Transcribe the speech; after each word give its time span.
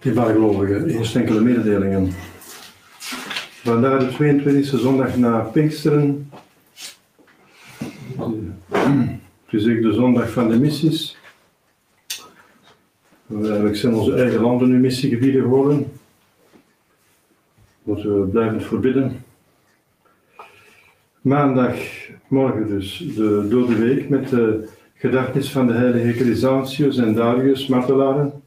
Die 0.00 0.12
bijgelovigen, 0.12 0.88
eerst 0.88 1.16
enkele 1.16 1.40
mededelingen. 1.40 2.12
Vandaag 3.62 4.16
de 4.16 4.40
22e 4.40 4.80
zondag 4.80 5.16
na 5.16 5.38
Pinksteren. 5.38 6.30
Het 9.44 9.60
is 9.60 9.64
de 9.64 9.92
zondag 9.92 10.30
van 10.30 10.48
de 10.48 10.58
missies. 10.58 11.16
Eigenlijk 13.30 13.76
zijn 13.76 13.94
onze 13.94 14.14
eigen 14.14 14.40
landen 14.40 14.68
nu 14.68 14.78
missiegebieden 14.78 15.42
geworden. 15.42 15.92
Moeten 17.82 18.20
we 18.20 18.26
blijven 18.26 18.62
voorbidden. 18.62 19.24
Maandag, 21.20 21.74
morgen 22.28 22.68
dus, 22.68 22.98
de 23.16 23.46
Dode 23.48 23.76
Week 23.76 24.08
met 24.08 24.28
de 24.28 24.68
gedachtenis 24.94 25.52
van 25.52 25.66
de 25.66 25.72
heilige 25.72 26.12
Chrysantius 26.12 26.96
en 26.96 27.14
Darius 27.14 27.66
martelaren. 27.66 28.42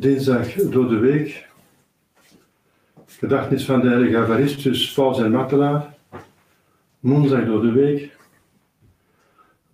Dinsdag 0.00 0.54
Dode 0.54 0.98
Week, 0.98 1.48
gedachtenis 3.06 3.64
van 3.64 3.80
de 3.80 3.88
heilige 3.88 4.16
Avaristus, 4.16 4.92
Paus 4.92 5.18
en 5.18 5.30
martelaar. 5.30 5.94
Woensdag 7.00 7.44
Dode 7.44 7.72
Week. 7.72 8.16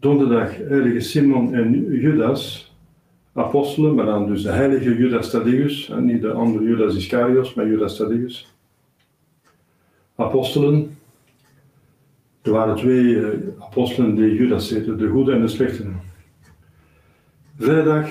Donderdag 0.01 0.57
heilige 0.57 1.01
Simon 1.01 1.55
en 1.55 1.85
Judas, 1.85 2.75
apostelen, 3.33 3.95
maar 3.95 4.05
dan 4.05 4.27
dus 4.27 4.43
de 4.43 4.51
heilige 4.51 4.97
Judas 4.97 5.31
Thaddeus, 5.31 5.91
en 5.91 6.05
niet 6.05 6.21
de 6.21 6.33
andere 6.33 6.65
Judas 6.65 6.97
Iscariot, 6.97 7.55
maar 7.55 7.67
Judas 7.67 7.97
Thaddeus. 7.97 8.55
Apostelen. 10.17 10.99
Er 12.43 12.51
waren 12.51 12.77
twee 12.77 13.21
eh, 13.21 13.39
apostelen 13.59 14.15
die 14.15 14.35
Judas 14.35 14.71
heten, 14.71 14.99
de 14.99 15.09
goede 15.09 15.33
en 15.33 15.41
de 15.41 15.49
slechte. 15.49 15.85
Vrijdag 17.57 18.11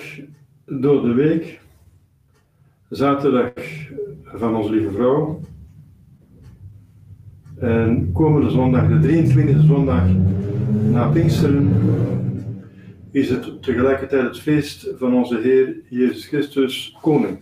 door 0.65 1.01
de 1.01 1.13
week. 1.13 1.63
Zaterdag 2.89 3.51
van 4.23 4.55
onze 4.55 4.71
lieve 4.71 4.91
vrouw. 4.91 5.39
En 7.59 8.11
komende 8.13 8.49
zondag, 8.49 8.87
de 8.87 9.23
23e 9.25 9.65
zondag 9.65 10.03
na 10.91 11.07
Pinksteren, 11.07 11.71
is 13.11 13.29
het 13.29 13.63
tegelijkertijd 13.63 14.23
het 14.23 14.39
feest 14.39 14.89
van 14.97 15.13
onze 15.13 15.39
Heer 15.39 15.75
Jezus 15.89 16.27
Christus 16.27 16.97
Koning. 17.01 17.39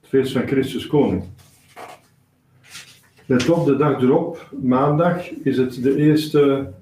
Het 0.00 0.08
feest 0.08 0.32
van 0.32 0.46
Christus 0.46 0.86
Koning. 0.86 1.24
Let 3.26 3.48
op, 3.50 3.66
de 3.66 3.76
dag 3.76 4.02
erop, 4.02 4.52
maandag, 4.62 5.30
is 5.30 5.56
het 5.56 5.82
de 5.82 5.94
1 5.94 6.74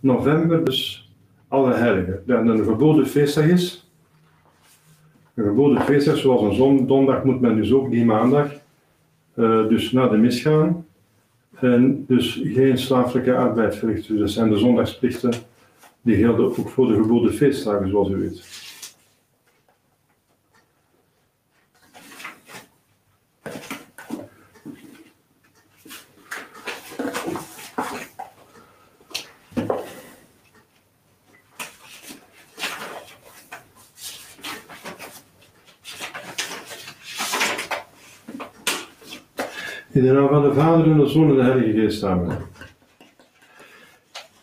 november, 0.00 0.64
dus 0.64 1.12
alle 1.48 1.74
heiligen. 1.74 2.22
Dat 2.26 2.46
een 2.46 2.64
verboden 2.64 3.06
feestdag 3.06 3.44
is. 3.44 3.84
Een 5.34 5.44
verboden 5.44 5.82
feestdag, 5.82 6.16
zoals 6.16 6.42
een 6.42 6.54
zon, 6.54 6.86
donderdag 6.86 7.24
moet 7.24 7.40
men 7.40 7.56
dus 7.56 7.72
ook 7.72 7.90
die 7.90 8.04
maandag, 8.04 8.52
uh, 9.34 9.68
dus 9.68 9.92
naar 9.92 10.10
de 10.10 10.16
mis 10.16 10.40
gaan. 10.40 10.86
En 11.54 12.04
dus 12.08 12.40
geen 12.44 12.78
slaaflijke 12.78 13.34
arbeid 13.34 13.76
verrichten. 13.76 14.10
Dus 14.10 14.20
dat 14.20 14.30
zijn 14.30 14.50
de 14.50 14.58
zondagsplichten 14.58 15.32
die 16.02 16.16
gelden 16.16 16.46
ook 16.46 16.68
voor 16.68 16.86
de 16.86 16.94
geboden 16.94 17.32
feestdagen, 17.32 17.88
zoals 17.88 18.08
u 18.08 18.16
weet. 18.16 18.63
De 40.04 40.12
naam 40.12 40.28
van 40.28 40.42
de 40.42 40.54
Vader 40.54 40.90
en 40.90 40.98
de 40.98 41.06
Zoon 41.06 41.30
en 41.30 41.36
de 41.36 41.42
Heilige 41.42 41.80
Geest, 41.80 42.02
amen. 42.02 42.38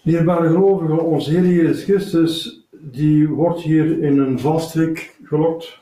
Dierbare 0.04 0.48
gelovigen, 0.48 1.06
onze 1.06 1.32
Heer 1.32 1.48
Jezus 1.48 1.84
Christus, 1.84 2.62
die 2.70 3.28
wordt 3.28 3.62
hier 3.62 4.04
in 4.04 4.20
een 4.20 4.40
valstrik 4.40 5.18
gelokt. 5.24 5.80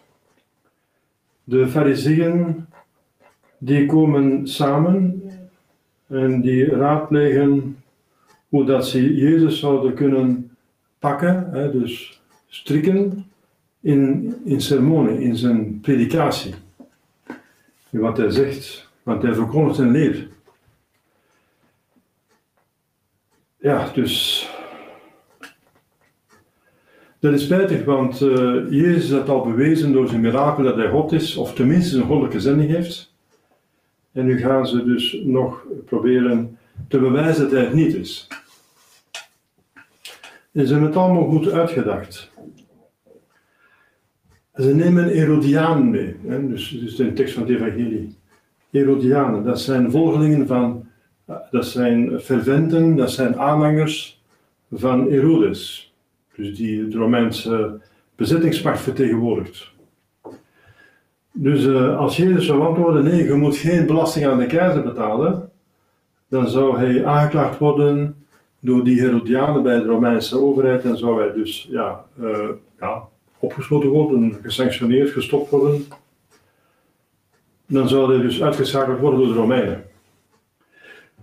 De 1.44 1.68
fariseeën, 1.68 2.66
die 3.58 3.86
komen 3.86 4.48
samen 4.48 5.24
en 6.08 6.42
die 6.42 6.66
raadplegen 6.66 7.78
hoe 8.50 8.66
dat 8.66 8.88
ze 8.88 9.16
Jezus 9.16 9.60
zouden 9.60 9.94
kunnen 9.94 10.52
pakken, 11.00 11.50
hè, 11.52 11.72
dus 11.72 12.22
strikken 12.48 13.26
in, 13.80 14.34
in 14.46 14.62
sermonen, 14.62 15.20
in 15.20 15.36
zijn 15.36 15.80
predikatie. 15.80 16.54
In 17.90 18.00
wat 18.00 18.18
hij 18.18 18.30
zegt, 18.30 18.89
want 19.10 19.22
hij 19.22 19.34
verkondigt 19.34 19.78
een 19.78 19.92
leer. 19.92 20.28
Ja, 23.58 23.92
dus 23.94 24.48
dat 27.20 27.34
is 27.34 27.44
spijtig, 27.44 27.86
want 27.86 28.22
uh, 28.22 28.72
Jezus 28.72 29.12
had 29.12 29.30
al 29.30 29.44
bewezen 29.44 29.92
door 29.92 30.08
zijn 30.08 30.22
mirakel 30.22 30.64
dat 30.64 30.76
hij 30.76 30.90
God 30.90 31.12
is, 31.12 31.36
of 31.36 31.54
tenminste 31.54 31.98
een 31.98 32.06
goddelijke 32.06 32.40
zending 32.40 32.72
heeft. 32.72 33.14
En 34.12 34.26
nu 34.26 34.38
gaan 34.38 34.68
ze 34.68 34.84
dus 34.84 35.22
nog 35.24 35.66
proberen 35.86 36.58
te 36.88 37.00
bewijzen 37.00 37.44
dat 37.44 37.52
hij 37.52 37.62
het 37.62 37.74
niet 37.74 37.94
is. 37.94 38.28
En 40.52 40.68
ze 40.68 40.72
hebben 40.72 40.90
het 40.90 40.98
allemaal 40.98 41.30
goed 41.30 41.52
uitgedacht. 41.52 42.32
Ze 44.56 44.76
nemen 44.76 45.08
Herodianen 45.08 45.90
mee, 45.90 46.16
hè? 46.28 46.48
dus, 46.48 46.70
dus 46.70 46.96
de 46.96 47.14
tekst 47.14 47.34
van 47.34 47.44
het 47.44 47.52
Evangelie. 47.52 48.19
Herodianen, 48.70 49.44
dat 49.44 49.60
zijn 49.60 49.92
volgelingen 49.92 50.48
van, 50.48 50.88
dat 51.52 51.66
zijn 51.66 52.20
ferventen, 52.20 52.96
dat 52.96 53.12
zijn 53.12 53.40
aanhangers 53.40 54.22
van 54.72 55.10
Herodes, 55.12 55.94
dus 56.36 56.56
die 56.56 56.88
de 56.88 56.98
Romeinse 56.98 57.80
bezettingsmacht 58.16 58.82
vertegenwoordigt. 58.82 59.72
Dus 61.32 61.64
uh, 61.64 61.98
als 61.98 62.18
Jezus 62.18 62.46
zou 62.46 62.62
antwoorden, 62.62 63.04
nee, 63.04 63.24
je 63.24 63.34
moet 63.34 63.58
geen 63.58 63.86
belasting 63.86 64.26
aan 64.26 64.40
de 64.40 64.46
keizer 64.46 64.84
betalen, 64.84 65.50
dan 66.28 66.50
zou 66.50 66.78
hij 66.78 67.06
aangeklaagd 67.06 67.58
worden 67.58 68.16
door 68.60 68.84
die 68.84 69.02
Herodianen 69.02 69.64
bij 69.64 69.80
de 69.80 69.86
Romeinse 69.86 70.38
overheid 70.38 70.84
en 70.84 70.98
zou 70.98 71.22
hij 71.22 71.34
dus 71.34 71.68
ja, 71.70 72.06
uh, 72.22 72.50
ja, 72.80 73.04
opgesloten 73.40 73.90
worden, 73.90 74.38
gesanctioneerd, 74.42 75.10
gestopt 75.10 75.50
worden. 75.50 75.86
Dan 77.70 77.90
zou 77.90 78.14
hij 78.14 78.22
dus 78.22 78.44
uitgeschakeld 78.44 79.00
worden 79.00 79.20
door 79.20 79.28
de 79.28 79.34
Romeinen. 79.34 79.84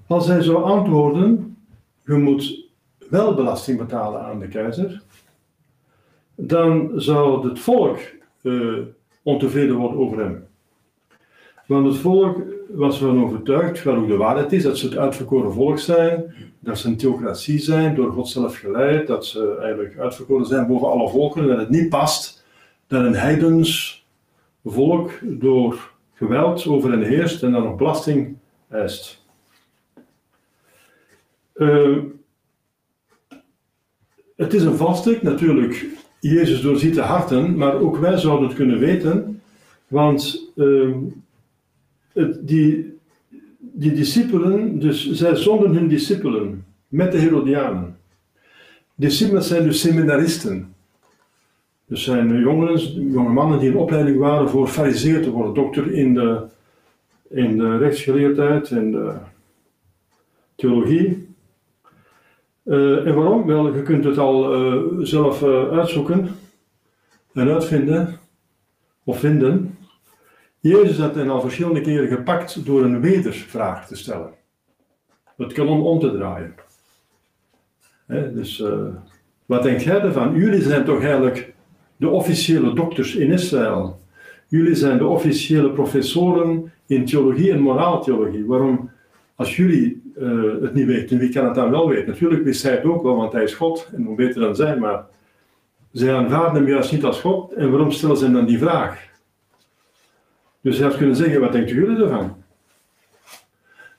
Als 0.07 0.27
hij 0.27 0.43
zou 0.43 0.63
antwoorden, 0.63 1.57
je 2.05 2.15
moet 2.15 2.71
wel 3.11 3.35
belasting 3.35 3.79
betalen 3.79 4.21
aan 4.21 4.39
de 4.39 4.49
keizer, 4.49 5.03
dan 6.35 6.91
zou 6.95 7.49
het 7.49 7.59
volk 7.59 7.99
uh, 8.43 8.79
ontevreden 9.23 9.77
worden 9.77 9.99
over 9.99 10.19
hem. 10.19 10.47
Want 11.67 11.87
het 11.87 11.97
volk 11.97 12.43
was 12.69 13.01
ervan 13.01 13.25
overtuigd, 13.25 13.83
wat 13.83 13.97
ook 13.97 14.09
de 14.09 14.17
waarheid 14.17 14.53
is, 14.53 14.63
dat 14.63 14.79
ze 14.79 14.87
het 14.87 14.97
uitverkoren 14.97 15.53
volk 15.53 15.79
zijn, 15.79 16.35
dat 16.59 16.79
ze 16.79 16.89
een 16.89 16.97
theocratie 16.97 17.59
zijn, 17.59 17.95
door 17.95 18.13
God 18.13 18.29
zelf 18.29 18.57
geleid, 18.57 19.07
dat 19.07 19.27
ze 19.27 19.57
eigenlijk 19.61 19.99
uitverkoren 19.99 20.47
zijn 20.47 20.67
boven 20.67 20.91
alle 20.91 21.09
volken, 21.09 21.43
en 21.43 21.49
dat 21.49 21.59
het 21.59 21.71
niet 21.71 21.89
past 21.89 22.45
dat 22.87 23.05
een 23.05 23.15
heidens 23.15 24.05
volk 24.65 25.11
door 25.23 25.95
geweld 26.17 26.67
over 26.67 26.91
hen 26.91 27.03
heerst 27.03 27.43
en 27.43 27.53
dan 27.53 27.63
nog 27.63 27.77
belasting 27.77 28.37
eist. 28.69 29.25
Uh, 31.55 31.99
het 34.37 34.55
is 34.55 34.63
een 34.63 34.77
vaststuk, 34.77 35.23
natuurlijk. 35.23 35.87
Jezus 36.21 36.61
doorziet 36.61 36.95
de 36.95 37.01
harten, 37.01 37.57
maar 37.57 37.75
ook 37.75 37.97
wij 37.97 38.17
zouden 38.17 38.47
het 38.49 38.57
kunnen 38.57 38.79
weten, 38.79 39.43
want 39.89 40.51
uh, 40.55 40.97
het, 42.13 42.49
die, 42.49 42.99
die 43.59 43.93
discipelen, 43.93 44.79
dus 44.79 45.11
zij 45.11 45.37
zonden 45.37 45.75
hun 45.75 45.89
discipelen 45.89 46.65
met 46.89 47.13
de 47.13 47.19
Herodianen. 47.19 47.99
Discipelen 48.95 49.43
zijn 49.43 49.65
dus 49.65 49.81
seminaristen. 49.81 50.75
Dus 51.87 52.05
zijn 52.05 52.39
jongens, 52.39 52.93
jonge 52.95 53.33
mannen 53.33 53.59
die 53.59 53.71
in 53.71 53.77
opleiding 53.77 54.19
waren 54.19 54.49
voor 54.49 54.69
fariseer 54.69 55.23
te 55.23 55.31
worden, 55.31 55.55
dokter 55.55 55.93
in 55.93 56.15
de, 56.15 56.47
in 57.29 57.59
de 57.59 57.77
rechtsgeleerdheid 57.77 58.71
en 58.71 58.91
de 58.91 59.15
theologie. 60.55 61.35
Uh, 62.65 63.07
en 63.07 63.15
waarom? 63.15 63.47
Wel, 63.47 63.75
je 63.75 63.83
kunt 63.83 64.05
het 64.05 64.19
al 64.19 64.55
uh, 64.55 64.83
zelf 65.05 65.43
uh, 65.43 65.69
uitzoeken 65.69 66.29
en 67.33 67.49
uitvinden 67.49 68.19
of 69.05 69.19
vinden. 69.19 69.79
Jezus 70.61 70.99
had 70.99 71.15
hen 71.15 71.31
al 71.31 71.41
verschillende 71.41 71.81
keren 71.81 72.09
gepakt 72.09 72.65
door 72.65 72.83
een 72.83 73.01
wedervraag 73.01 73.87
te 73.87 73.97
stellen. 73.97 74.33
Het 75.37 75.53
kanon 75.53 75.83
om 75.83 75.99
te 75.99 76.13
draaien. 76.13 76.55
He, 78.07 78.33
dus 78.33 78.65
wat 79.47 79.63
denkt 79.63 79.83
jij 79.83 80.01
ervan? 80.01 80.35
Jullie 80.35 80.63
zijn 80.63 80.85
toch 80.85 81.03
eigenlijk 81.03 81.55
de 81.97 82.09
officiële 82.09 82.75
dokters 82.75 83.15
in 83.15 83.31
Israël. 83.31 84.01
Jullie 84.49 84.75
zijn 84.75 84.99
de 84.99 85.07
officiële 85.07 85.71
professoren 85.71 86.73
in 86.87 87.05
theologie 87.05 87.53
en 87.53 87.61
moraaltheologie. 87.61 88.47
Waarom, 88.47 88.91
als 89.35 89.57
jullie 89.57 90.03
uh, 90.19 90.63
het 90.63 90.75
niet 90.75 90.87
weten, 90.87 91.19
wie 91.19 91.33
kan 91.33 91.45
het 91.45 91.55
dan 91.55 91.71
wel 91.71 91.89
weten? 91.89 92.07
Natuurlijk 92.07 92.45
wist 92.45 92.63
hij 92.63 92.73
het 92.73 92.85
ook 92.85 93.03
wel, 93.03 93.17
want 93.17 93.33
hij 93.33 93.43
is 93.43 93.55
God 93.55 93.91
en 93.95 94.05
hoe 94.05 94.17
beter 94.17 94.41
dan 94.41 94.57
zij, 94.57 94.77
maar 94.77 95.05
zij 95.93 96.15
aanvaarden 96.15 96.55
hem 96.55 96.71
juist 96.71 96.93
niet 96.93 97.05
als 97.05 97.21
God. 97.21 97.53
En 97.53 97.71
waarom 97.71 97.91
stellen 97.91 98.17
ze 98.17 98.33
dan 98.33 98.47
die 98.47 98.59
vraag? 98.59 99.05
Dus 100.61 100.79
hij 100.79 100.87
had 100.87 100.97
kunnen 100.97 101.17
zeggen, 101.17 101.41
wat 101.41 101.53
denken 101.53 101.75
jullie 101.75 102.03
ervan? 102.03 102.45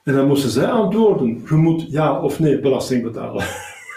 En 0.02 0.14
dan 0.14 0.26
moesten 0.26 0.50
zij 0.50 0.66
antwoorden, 0.66 1.42
je 1.48 1.54
moet 1.54 1.90
ja 1.90 2.20
of 2.20 2.38
nee 2.38 2.60
belasting 2.60 3.02
betalen. 3.02 3.44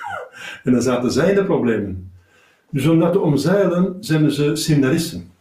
en 0.63 0.71
dan 0.71 0.81
zaten 0.81 1.12
zij 1.12 1.30
in 1.30 1.36
de 1.36 1.45
problemen. 1.45 2.10
Dus 2.71 2.88
om 2.88 3.00
dat 3.00 3.12
te 3.12 3.19
omzeilen 3.19 3.97
zijn 4.00 4.31
ze 4.31 4.56
seminaristen. 4.56 5.31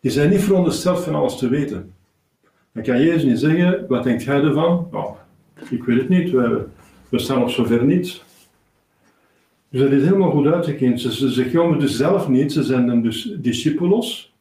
Die 0.00 0.10
zijn 0.10 0.30
niet 0.30 0.40
verondersteld 0.40 1.00
van 1.00 1.14
alles 1.14 1.38
te 1.38 1.48
weten. 1.48 1.92
Dan 2.72 2.82
kan 2.82 3.02
Jezus 3.02 3.24
niet 3.24 3.38
zeggen, 3.38 3.84
wat 3.88 4.04
denkt 4.04 4.22
jij 4.22 4.42
ervan? 4.42 4.88
Oh, 4.92 5.16
ik 5.70 5.84
weet 5.84 5.98
het 5.98 6.08
niet, 6.08 6.30
we, 6.30 6.64
we 7.08 7.18
staan 7.18 7.42
op 7.42 7.50
zover 7.50 7.84
niet. 7.84 8.22
Dus 9.68 9.80
dat 9.80 9.90
is 9.90 10.02
helemaal 10.02 10.30
goed 10.30 10.46
uitgekend. 10.46 11.00
Ze, 11.00 11.32
ze, 11.32 11.50
komen 11.50 11.78
dus 11.78 11.96
zelf 11.96 12.28
niet, 12.28 12.52
ze 12.52 12.62
zijn 12.62 12.86
dan 12.86 13.02
dus 13.02 13.36
discipulos, 13.38 14.34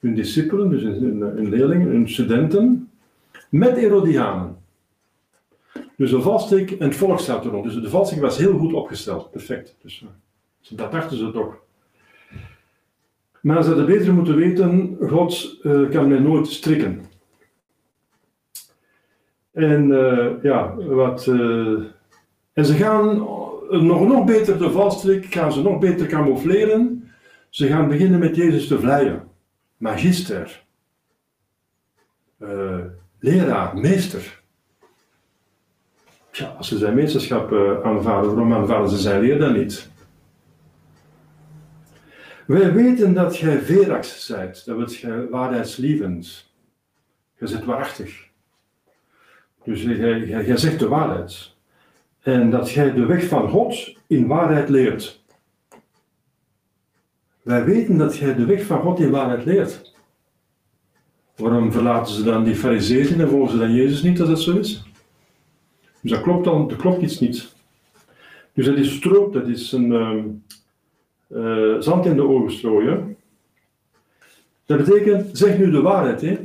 hun 0.00 0.14
discipelen, 0.14 0.70
dus 0.70 0.82
hun, 0.82 1.48
leerlingen, 1.48 1.88
hun 1.88 2.10
studenten, 2.10 2.90
met 3.48 3.76
Herodianen. 3.76 4.56
Dus 5.96 6.10
de 6.10 6.20
valstrik 6.20 6.70
en 6.70 6.88
het 6.88 6.96
volk 6.96 7.20
staat 7.20 7.44
erom. 7.44 7.62
Dus 7.62 7.74
de 7.74 7.88
valstrik 7.88 8.20
was 8.20 8.38
heel 8.38 8.58
goed 8.58 8.72
opgesteld, 8.72 9.30
perfect. 9.30 9.76
Dus, 9.82 10.02
eh, 10.02 10.08
dat 10.70 10.92
dachten 10.92 11.16
ze 11.16 11.30
toch. 11.30 11.62
Maar 13.40 13.62
ze 13.62 13.68
hadden 13.68 13.86
beter 13.86 14.14
moeten 14.14 14.36
weten, 14.36 14.96
God 15.08 15.58
uh, 15.62 15.90
kan 15.90 16.08
mij 16.08 16.18
nooit 16.18 16.46
strikken. 16.46 17.04
En 19.52 19.88
uh, 19.88 20.42
ja, 20.42 20.74
wat... 20.74 21.26
Uh, 21.26 21.82
en 22.52 22.64
ze 22.64 22.74
gaan 22.74 23.16
nog, 23.70 24.06
nog 24.06 24.24
beter 24.24 24.58
de 24.58 24.70
valstrik, 24.70 25.34
gaan 25.34 25.52
ze 25.52 25.62
nog 25.62 25.78
beter 25.78 26.06
camoufleren. 26.06 27.12
Ze 27.48 27.66
gaan 27.66 27.88
beginnen 27.88 28.18
met 28.18 28.36
Jezus 28.36 28.66
te 28.66 28.78
vleien. 28.78 29.28
Magister. 29.76 30.64
leraar, 33.18 33.76
meester. 33.78 34.42
Ja, 36.32 36.46
als 36.46 36.68
ze 36.68 36.78
zijn 36.78 36.94
meesterschap 36.94 37.52
aanvaarden, 37.84 38.30
waarom 38.30 38.52
aanvaarden 38.52 38.90
ze 38.90 38.96
zijn 38.96 39.20
leer 39.20 39.38
dan 39.38 39.52
niet? 39.52 39.92
Wij 42.46 42.72
weten 42.72 43.14
dat 43.14 43.36
gij 43.36 43.58
verax 43.58 44.26
zijt, 44.26 44.64
dat 44.64 44.76
wil 44.76 44.86
gij 44.86 45.28
waarheidslievend. 45.28 46.52
Je 47.38 47.46
zit 47.46 47.64
waarachtig. 47.64 48.28
Dus 49.64 49.82
jij, 49.82 50.26
jij 50.26 50.56
zegt 50.56 50.78
de 50.78 50.88
waarheid. 50.88 51.54
En 52.22 52.50
dat 52.50 52.70
gij 52.70 52.92
de 52.92 53.06
weg 53.06 53.24
van 53.24 53.48
God 53.48 53.96
in 54.06 54.26
waarheid 54.26 54.68
leert. 54.68 55.22
Wij 57.42 57.64
weten 57.64 57.96
dat 57.96 58.14
gij 58.14 58.34
de 58.34 58.44
weg 58.44 58.64
van 58.64 58.80
God 58.80 59.00
in 59.00 59.10
waarheid 59.10 59.44
leert. 59.44 59.94
Waarom 61.36 61.72
verlaten 61.72 62.14
ze 62.14 62.22
dan 62.22 62.44
die 62.44 62.54
fariseeën 62.54 63.20
en 63.20 63.28
volgen 63.28 63.50
ze 63.50 63.58
dan 63.58 63.74
Jezus 63.74 64.02
niet 64.02 64.20
als 64.20 64.28
dat 64.28 64.40
zo 64.40 64.58
is? 64.58 64.82
Dus 66.00 66.10
dat 66.10 66.22
klopt 66.22 66.44
dan, 66.44 66.68
dat 66.68 66.78
klopt 66.78 67.02
iets 67.02 67.20
niet. 67.20 67.54
Dus 68.52 68.66
dat 68.66 68.76
is 68.76 68.94
stroop, 68.94 69.32
dat 69.32 69.48
is 69.48 69.72
een, 69.72 69.92
ehm, 69.92 70.26
uh, 71.34 71.80
zand 71.80 72.06
in 72.06 72.16
de 72.16 72.28
ogen 72.28 72.52
strooien. 72.52 73.16
Dat 74.66 74.78
betekent, 74.78 75.38
zeg 75.38 75.58
nu 75.58 75.70
de 75.70 75.80
waarheid, 75.80 76.20
hè? 76.20 76.38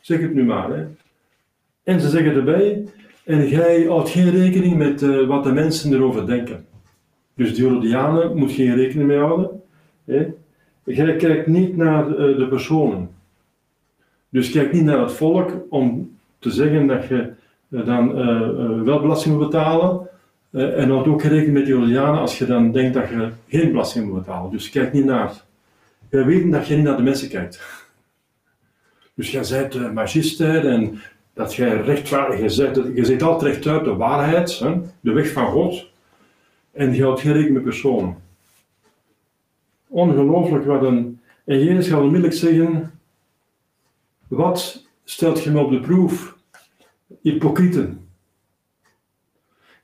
zeg 0.00 0.20
het 0.20 0.34
nu 0.34 0.44
maar. 0.44 0.70
Hè? 0.70 0.86
En 1.82 2.00
ze 2.00 2.08
zeggen 2.08 2.34
erbij, 2.34 2.84
en 3.24 3.48
jij 3.48 3.84
houdt 3.84 4.10
geen 4.10 4.30
rekening 4.30 4.76
met 4.76 5.02
uh, 5.02 5.26
wat 5.26 5.44
de 5.44 5.52
mensen 5.52 5.92
erover 5.92 6.26
denken. 6.26 6.66
Dus 7.34 7.54
de 7.54 7.62
Herodianen 7.62 8.36
moet 8.36 8.52
geen 8.52 8.74
rekening 8.74 9.08
mee 9.08 9.18
houden. 9.18 9.62
Hè? 10.04 10.26
Jij 10.84 11.16
kijkt 11.16 11.46
niet 11.46 11.76
naar 11.76 12.08
uh, 12.08 12.38
de 12.38 12.46
personen. 12.48 13.10
Dus 14.28 14.50
kijk 14.50 14.72
niet 14.72 14.84
naar 14.84 15.00
het 15.00 15.12
volk 15.12 15.50
om 15.68 16.16
te 16.38 16.50
zeggen 16.50 16.86
dat 16.86 17.06
je 17.08 17.32
dan 17.68 18.14
wel 18.84 19.00
belasting 19.00 19.34
moet 19.36 19.44
betalen 19.44 20.08
Uh, 20.54 20.78
en 20.78 20.90
houd 20.90 21.06
ook 21.06 21.22
rekening 21.22 21.52
met 21.52 21.64
die 21.64 21.74
Julianen 21.74 22.20
als 22.20 22.38
je 22.38 22.46
dan 22.46 22.72
denkt 22.72 22.94
dat 22.94 23.08
je 23.08 23.30
geen 23.48 23.70
belasting 23.70 24.06
moet 24.06 24.14
betalen. 24.14 24.50
Dus 24.50 24.70
kijk 24.70 24.92
niet 24.92 25.04
naar. 25.04 25.32
Wij 26.08 26.24
weten 26.24 26.50
dat 26.50 26.66
je 26.66 26.74
niet 26.74 26.84
naar 26.84 26.96
de 26.96 27.02
mensen 27.02 27.28
kijkt. 27.28 27.60
Dus 29.16 29.30
jij 29.30 29.44
bent 29.50 29.74
uh, 29.74 29.90
magister 29.90 30.66
en 30.66 31.00
dat 31.32 31.54
jij 31.54 31.80
rechtvaardig, 31.80 32.50
zegt, 32.50 32.74
je 32.74 33.04
zegt 33.04 33.22
altijd 33.22 33.52
rechtuit 33.52 33.84
de 33.84 33.94
waarheid, 33.94 34.58
hè, 34.58 34.80
de 35.00 35.12
weg 35.12 35.32
van 35.32 35.46
God. 35.46 35.86
En 36.72 36.94
je 36.94 37.02
houdt 37.02 37.20
geen 37.20 37.32
rekening 37.32 37.54
met 37.54 37.64
personen. 37.64 38.16
Ongelooflijk 39.88 40.64
wat 40.64 40.82
een. 40.82 41.20
En 41.44 41.64
Jezus 41.64 41.88
gaat 41.88 42.00
onmiddellijk 42.00 42.34
zeggen: 42.34 42.98
Wat 44.28 44.86
stelt 45.04 45.42
je 45.42 45.50
me 45.50 45.60
op 45.60 45.70
de 45.70 45.80
proef? 45.80 46.36
Hypocrieten. 47.20 48.03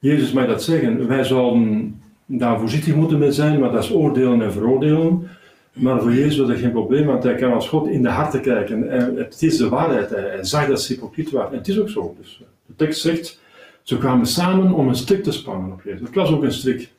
Jezus 0.01 0.33
mag 0.33 0.47
dat 0.47 0.63
zeggen. 0.63 1.09
Wij 1.09 1.25
zouden 1.25 2.01
daar 2.27 2.59
voorzichtig 2.59 2.95
moeten 2.95 3.19
mee 3.19 3.33
zijn, 3.33 3.61
maar 3.61 3.73
dat 3.73 3.85
is 3.85 3.93
oordelen 3.93 4.43
en 4.43 4.53
veroordelen. 4.53 5.29
Maar 5.73 6.01
voor 6.01 6.15
Jezus 6.15 6.39
was 6.39 6.49
dat 6.49 6.59
geen 6.59 6.73
probleem, 6.73 7.07
want 7.07 7.23
hij 7.23 7.35
kan 7.35 7.53
als 7.53 7.69
God 7.69 7.89
in 7.89 8.03
de 8.03 8.09
harten 8.09 8.41
kijken. 8.41 8.91
En 8.91 9.17
het 9.17 9.43
is 9.43 9.57
de 9.57 9.69
waarheid. 9.69 10.11
Hij 10.11 10.45
zag 10.45 10.67
dat 10.67 10.83
ze 10.83 10.93
hypocriet 10.93 11.31
waren. 11.31 11.53
En 11.53 11.59
het 11.59 11.69
is 11.69 11.81
ook 11.81 11.89
zo. 11.89 12.17
Dus 12.21 12.41
eh, 12.43 12.47
de 12.67 12.75
tekst 12.77 13.01
zegt, 13.01 13.41
ze 13.83 13.99
kwamen 13.99 14.27
samen 14.27 14.73
om 14.73 14.89
een 14.89 14.95
strik 14.95 15.23
te 15.23 15.33
spannen 15.33 15.73
op 15.73 15.83
Jezus. 15.83 16.01
Het 16.01 16.15
was 16.15 16.31
ook 16.31 16.43
een 16.43 16.53
strik. 16.53 16.91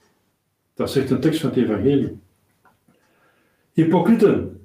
Dat 0.73 0.91
zegt 0.91 1.09
een 1.09 1.19
tekst 1.19 1.41
van 1.41 1.49
het 1.49 1.59
evangelie. 1.59 2.19
Hypocrieten. 3.73 4.59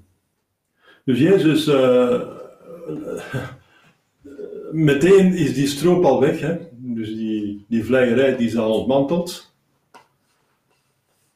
Dus 1.04 1.18
Jezus, 1.18 1.68
uh, 1.68 2.20
meteen 4.72 5.32
is 5.32 5.54
die 5.54 5.66
stroop 5.66 6.04
al 6.04 6.20
weg. 6.20 6.40
Hè? 6.40 6.56
Dus 6.70 7.16
die, 7.16 7.64
die 7.68 7.84
vleierij 7.84 8.36
die 8.36 8.46
is 8.46 8.56
al 8.56 8.78
ontmanteld. 8.78 9.54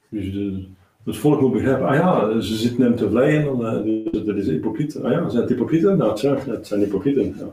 Dus 0.08 0.32
de, 0.32 0.64
het 1.04 1.16
volk 1.16 1.40
moet 1.40 1.52
begrijpen, 1.52 1.86
ah 1.86 1.94
ja, 1.94 2.40
ze 2.40 2.54
zitten 2.54 2.82
hem 2.82 2.96
te 2.96 3.10
vleien, 3.10 3.60
uh, 3.60 4.12
dus 4.12 4.24
dat 4.24 4.36
is 4.36 4.46
hypocriet. 4.46 5.02
Ah 5.02 5.10
ja, 5.10 5.28
zijn 5.28 5.42
het 5.42 5.50
hypocrieten? 5.50 5.96
Nou, 5.96 6.14
tja, 6.14 6.38
het 6.46 6.66
zijn 6.66 6.80
hypocrieten. 6.80 7.34
Ja. 7.38 7.52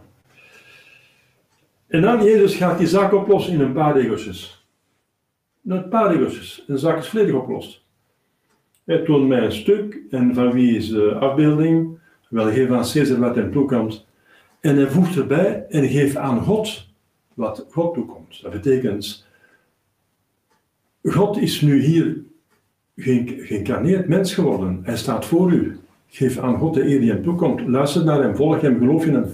En 1.88 2.02
dan 2.02 2.24
Jezus 2.24 2.56
gaat 2.56 2.78
die 2.78 2.88
zaak 2.88 3.14
oplossen 3.14 3.54
in 3.54 3.60
een 3.60 3.74
paar 3.74 4.00
regeltjes. 4.00 4.66
Een 5.68 5.90
paar 5.90 6.12
regeltjes. 6.12 6.64
De 6.68 6.78
zaak 6.78 6.98
is 6.98 7.08
volledig 7.08 7.36
opgelost. 7.36 7.86
Hij 8.84 8.98
toont 8.98 9.28
mij 9.28 9.44
een 9.44 9.52
stuk 9.52 10.00
en 10.10 10.34
van 10.34 10.52
wie 10.52 10.76
is 10.76 10.90
de 10.90 11.14
afbeelding? 11.14 12.00
Wel, 12.30 12.52
geef 12.52 12.70
aan 12.70 12.86
Caesar 12.92 13.20
wat 13.20 13.36
hem 13.36 13.52
toekomt. 13.52 14.07
En 14.60 14.76
hij 14.76 14.88
voegt 14.88 15.16
erbij 15.16 15.66
en 15.70 15.88
geeft 15.88 16.16
aan 16.16 16.42
God 16.42 16.88
wat 17.34 17.66
God 17.70 17.94
toekomt. 17.94 18.42
Dat 18.42 18.52
betekent, 18.52 19.26
God 21.04 21.38
is 21.38 21.62
nu 21.62 21.82
hier 21.82 22.18
geïncarneerd 22.96 24.08
mens 24.08 24.34
geworden. 24.34 24.80
Hij 24.84 24.98
staat 24.98 25.26
voor 25.26 25.52
u. 25.52 25.80
Geef 26.08 26.38
aan 26.38 26.58
God 26.58 26.74
de 26.74 26.86
eer 26.86 27.00
die 27.00 27.12
hem 27.12 27.24
toekomt. 27.24 27.68
Luister 27.68 28.04
naar 28.04 28.22
hem, 28.22 28.36
volg 28.36 28.62
hem, 28.62 28.78
geloof 28.78 29.06
in 29.06 29.14
hem. 29.14 29.26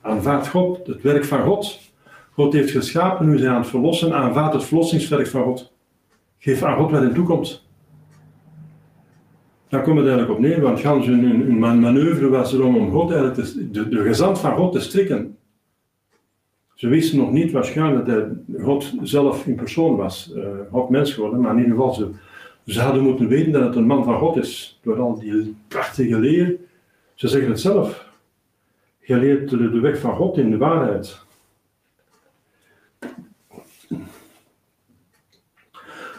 Aanvaard 0.00 0.48
God, 0.48 0.86
het 0.86 1.02
werk 1.02 1.24
van 1.24 1.42
God. 1.42 1.80
God 2.32 2.52
heeft 2.52 2.70
geschapen, 2.70 3.28
nu 3.28 3.38
zijn 3.38 3.50
aan 3.52 3.60
het 3.60 3.70
verlossen. 3.70 4.14
Aanvaard 4.14 4.52
het 4.52 4.64
verlossingswerk 4.64 5.26
van 5.26 5.42
God. 5.42 5.72
Geef 6.38 6.62
aan 6.62 6.76
God 6.76 6.90
wat 6.90 7.00
hem 7.00 7.14
toekomt. 7.14 7.67
Daar 9.68 9.82
komt 9.82 9.98
het 9.98 10.06
eigenlijk 10.06 10.38
op 10.38 10.44
neer, 10.44 10.60
want 10.60 10.80
gans 10.80 11.06
hun, 11.06 11.24
hun 11.24 11.58
manoeuvre 11.58 12.28
was 12.28 12.52
erom 12.52 12.76
om 12.76 12.90
God 12.90 13.08
de, 13.08 13.88
de 13.88 14.02
gezant 14.02 14.38
van 14.38 14.56
God 14.56 14.72
te 14.72 14.80
strikken. 14.80 15.36
Ze 16.74 16.88
wisten 16.88 17.18
nog 17.18 17.32
niet 17.32 17.52
waarschijnlijk 17.52 18.06
dat 18.06 18.26
God 18.62 18.92
zelf 19.02 19.46
in 19.46 19.54
persoon 19.54 19.96
was, 19.96 20.32
uh, 20.36 20.44
God 20.70 20.88
mens 20.88 21.12
geworden, 21.12 21.40
maar 21.40 21.52
in 21.52 21.58
ieder 21.58 21.74
geval 21.74 21.94
ze, 21.94 22.08
ze 22.66 22.80
hadden 22.80 23.02
moeten 23.02 23.28
weten 23.28 23.52
dat 23.52 23.62
het 23.62 23.76
een 23.76 23.86
man 23.86 24.04
van 24.04 24.18
God 24.18 24.36
is, 24.36 24.78
door 24.82 25.00
al 25.00 25.18
die 25.18 25.56
prachtige 25.68 26.18
leer. 26.18 26.56
Ze 27.14 27.28
zeggen 27.28 27.50
het 27.50 27.60
zelf. 27.60 28.06
Je 29.00 29.16
leert 29.16 29.50
de 29.50 29.80
weg 29.80 29.98
van 29.98 30.16
God 30.16 30.38
in 30.38 30.50
de 30.50 30.56
waarheid. 30.56 31.26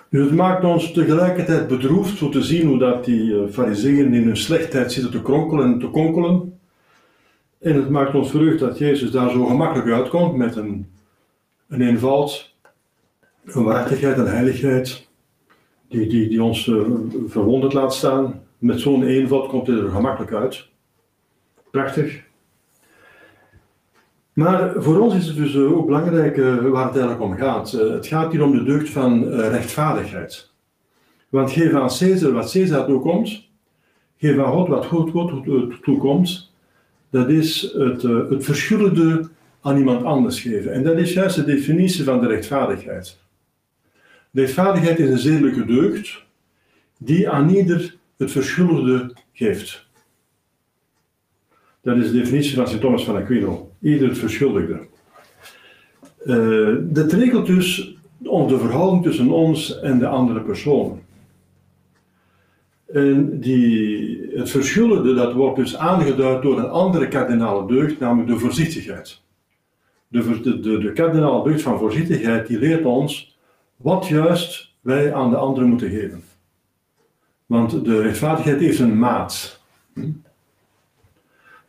Dus 0.10 0.26
het 0.26 0.36
maakt 0.36 0.64
ons 0.64 0.92
tegelijkertijd 0.92 1.68
bedroefd 1.68 2.18
zo 2.18 2.30
te 2.30 2.42
zien 2.42 2.68
hoe 2.68 2.78
dat 2.78 3.06
die 3.06 3.32
uh, 3.32 3.50
fariseeën 3.50 4.14
in 4.14 4.24
hun 4.24 4.38
slechtheid 4.38 4.92
zitten 4.92 5.12
te 5.12 5.22
kronkelen 5.22 5.66
en 5.66 5.80
te 5.80 5.88
konkelen. 5.88 6.60
En 7.60 7.76
het 7.76 7.90
maakt 7.90 8.16
ons 8.16 8.30
verheugd 8.30 8.60
dat 8.60 8.78
Jezus 8.78 9.12
daar 9.12 9.30
zo 9.30 9.46
gemakkelijk 9.46 9.90
uitkomt 9.90 10.36
met 10.36 10.56
een, 10.56 10.88
een 11.68 11.82
eenvoud, 11.82 12.56
een 13.46 13.64
waardigheid, 13.64 14.18
een 14.18 14.28
heiligheid, 14.28 15.08
die, 15.88 16.08
die, 16.08 16.30
die 16.30 16.44
ons 16.44 16.68
uh, 16.68 16.88
verwonderd 17.28 17.74
laat 17.74 17.94
staan. 17.94 18.42
Met 18.58 18.80
zo'n 18.80 19.04
eenvoud 19.04 19.48
komt 19.48 19.68
hij 19.68 19.76
er 19.76 19.90
gemakkelijk 19.90 20.34
uit. 20.34 20.68
Prachtig. 21.72 22.29
Maar 24.40 24.74
voor 24.78 25.00
ons 25.00 25.16
is 25.16 25.28
het 25.28 25.36
dus 25.36 25.56
ook 25.56 25.86
belangrijk 25.86 26.38
uh, 26.38 26.56
waar 26.56 26.86
het 26.86 26.98
eigenlijk 26.98 27.22
om 27.22 27.38
gaat. 27.38 27.74
Uh, 27.74 27.92
het 27.92 28.08
gaat 28.08 28.32
hier 28.32 28.44
om 28.44 28.52
de 28.52 28.64
deugd 28.64 28.90
van 28.90 29.30
rechtvaardigheid. 29.30 30.52
Want 31.30 31.52
geef 31.52 31.74
aan 31.74 31.88
Caesar 31.88 32.32
wat 32.32 32.52
Caesar 32.52 32.86
toekomt, 32.86 33.50
geef 34.18 34.38
aan 34.38 34.52
God 34.52 34.68
wat 34.68 34.86
God, 34.86 35.12
God 35.12 35.44
toekomt, 35.84 36.52
dat 37.10 37.30
is 37.30 37.74
het, 37.78 38.02
het 38.02 39.30
aan 39.62 39.78
iemand 39.78 40.04
anders 40.04 40.42
geven. 40.42 40.74
En 40.74 40.84
dat 40.84 40.98
is 40.98 41.14
juist 41.14 41.36
de 41.36 41.44
definitie 41.44 42.04
van 42.04 42.22
de 42.22 42.28
rechtvaardigheid. 42.28 43.18
Rechtvaardigheid 44.32 45.00
is 45.00 45.10
een 45.10 45.18
zedelijke 45.18 45.66
deugd 45.66 46.24
die 46.98 47.30
aan 47.30 47.50
ieder 47.50 47.98
het 48.18 48.32
verschuldigde 48.32 49.14
geeft. 49.34 49.88
Dat 51.82 51.98
is 51.98 52.12
de 52.12 52.18
definitie 52.18 52.56
van 52.56 52.68
Sint 52.68 52.82
Thomas 52.82 53.04
van 53.04 53.16
Aquino. 53.16 53.69
Ieder 53.82 54.16
verschuldigde. 54.16 54.80
Uh, 56.26 56.76
regelt 56.94 57.46
dus 57.46 57.98
de 58.20 58.58
verhouding 58.60 59.04
tussen 59.04 59.32
ons 59.32 59.80
en 59.80 60.00
de 60.00 60.08
andere 60.08 60.42
persoon. 60.42 61.00
En 62.94 63.40
die, 63.40 64.30
het 64.34 64.50
verschuldigde, 64.50 65.14
dat 65.14 65.34
wordt 65.34 65.56
dus 65.56 65.78
aangeduid 65.78 66.42
door 66.42 66.60
een 66.60 66.70
andere 66.70 67.08
kardinale 67.08 67.68
deugd, 67.68 68.00
namelijk 68.00 68.30
de 68.30 68.40
voorzichtigheid. 68.40 69.22
De, 70.08 70.42
de, 70.42 70.60
de, 70.60 70.78
de 70.78 70.92
kardinale 70.92 71.50
deugd 71.50 71.62
van 71.62 71.78
voorzichtigheid, 71.78 72.48
die 72.48 72.60
leert 72.60 72.86
ons 72.86 73.38
wat 73.76 74.08
juist 74.08 74.74
wij 74.82 75.14
aan 75.14 75.30
de 75.30 75.36
anderen 75.36 75.70
moeten 75.70 75.90
geven. 75.90 76.24
Want 77.46 77.86
de 77.86 78.02
rechtvaardigheid 78.02 78.60
heeft 78.60 78.80
een 78.80 79.00
maat. 79.00 79.62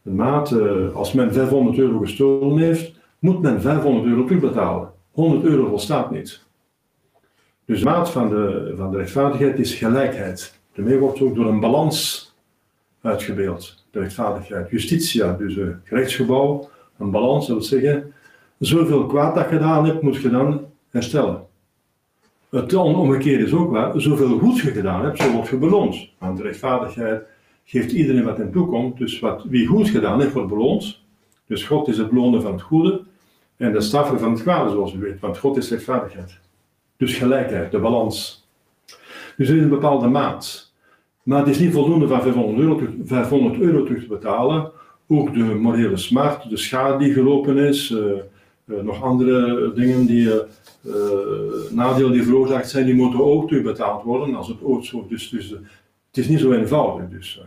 De 0.02 0.10
maat, 0.10 0.52
eh, 0.52 0.94
als 0.94 1.12
men 1.12 1.32
500 1.32 1.78
euro 1.78 1.98
gestolen 1.98 2.58
heeft, 2.58 2.92
moet 3.18 3.42
men 3.42 3.60
500 3.60 4.06
euro 4.06 4.24
terugbetalen. 4.24 4.92
100 5.10 5.44
euro 5.44 5.68
volstaat 5.68 6.10
niet. 6.10 6.44
Dus 7.64 7.78
de 7.78 7.84
maat 7.84 8.10
van 8.10 8.28
de, 8.28 8.72
van 8.76 8.90
de 8.90 8.96
rechtvaardigheid 8.96 9.58
is 9.58 9.74
gelijkheid. 9.74 10.58
Daarmee 10.74 10.98
wordt 10.98 11.20
ook 11.20 11.34
door 11.34 11.46
een 11.46 11.60
balans 11.60 12.28
uitgebeeld, 13.00 13.84
de 13.90 14.00
rechtvaardigheid. 14.00 14.70
Justitia, 14.70 15.32
dus 15.32 15.56
een 15.56 15.80
gerechtsgebouw, 15.84 16.68
een 16.98 17.10
balans, 17.10 17.46
dat 17.46 17.56
wil 17.56 17.66
zeggen, 17.66 18.12
zoveel 18.58 19.06
kwaad 19.06 19.34
dat 19.34 19.44
je 19.44 19.56
gedaan 19.56 19.84
hebt, 19.84 20.02
moet 20.02 20.16
je 20.16 20.30
dan 20.30 20.64
herstellen. 20.90 21.46
Het 22.50 22.74
omgekeerde 22.74 23.44
is 23.44 23.52
ook 23.52 23.70
waar, 23.70 24.00
zoveel 24.00 24.38
goed 24.38 24.58
je 24.58 24.70
gedaan 24.70 25.04
hebt, 25.04 25.22
zo 25.22 25.32
wordt 25.32 25.48
je 25.48 25.56
beloond. 25.56 26.08
Aan 26.18 26.36
de 26.36 26.42
rechtvaardigheid 26.42 27.22
geeft 27.70 27.92
iedereen 27.92 28.24
wat 28.24 28.38
hem 28.38 28.52
toekomt. 28.52 28.98
Dus 28.98 29.18
wat, 29.18 29.44
wie 29.48 29.66
goed 29.66 29.88
gedaan 29.88 30.20
heeft, 30.20 30.32
wordt 30.32 30.48
beloond. 30.48 31.00
Dus 31.46 31.64
God 31.64 31.88
is 31.88 31.98
het 31.98 32.10
belonen 32.10 32.42
van 32.42 32.52
het 32.52 32.62
goede 32.62 33.02
en 33.56 33.72
de 33.72 33.80
straffer 33.80 34.18
van 34.18 34.30
het 34.32 34.42
kwade, 34.42 34.70
zoals 34.70 34.94
u 34.94 34.98
weet. 34.98 35.20
Want 35.20 35.38
God 35.38 35.56
is 35.56 35.70
rechtvaardigheid. 35.70 36.38
Dus 36.96 37.16
gelijkheid, 37.16 37.70
de 37.70 37.78
balans. 37.78 38.48
Dus 39.36 39.48
er 39.48 39.56
is 39.56 39.62
een 39.62 39.68
bepaalde 39.68 40.08
maat. 40.08 40.72
Maar 41.22 41.38
het 41.38 41.48
is 41.48 41.58
niet 41.58 41.72
voldoende 41.72 42.08
van 42.08 42.22
500 42.22 42.58
euro, 42.58 42.80
500 43.04 43.60
euro 43.60 43.84
terug 43.84 44.02
te 44.02 44.08
betalen. 44.08 44.70
Ook 45.08 45.34
de 45.34 45.44
morele 45.44 45.96
smart, 45.96 46.50
de 46.50 46.56
schade 46.56 47.04
die 47.04 47.12
gelopen 47.12 47.56
is, 47.56 47.90
uh, 47.90 47.98
uh, 48.64 48.80
nog 48.82 49.02
andere 49.02 49.72
dingen 49.74 50.06
die, 50.06 50.26
uh, 50.26 50.92
nadelen 51.70 52.12
die 52.12 52.22
veroorzaakt 52.22 52.70
zijn, 52.70 52.86
die 52.86 52.94
moeten 52.94 53.24
ook 53.24 53.48
terugbetaald 53.48 54.02
worden. 54.02 54.34
Als 54.34 54.48
het 54.48 54.62
ook 54.62 54.84
zo, 54.84 55.06
dus, 55.08 55.28
dus 55.28 55.50
het 55.50 56.16
is 56.18 56.28
niet 56.28 56.40
zo 56.40 56.52
eenvoudig. 56.52 57.08
Dus. 57.08 57.40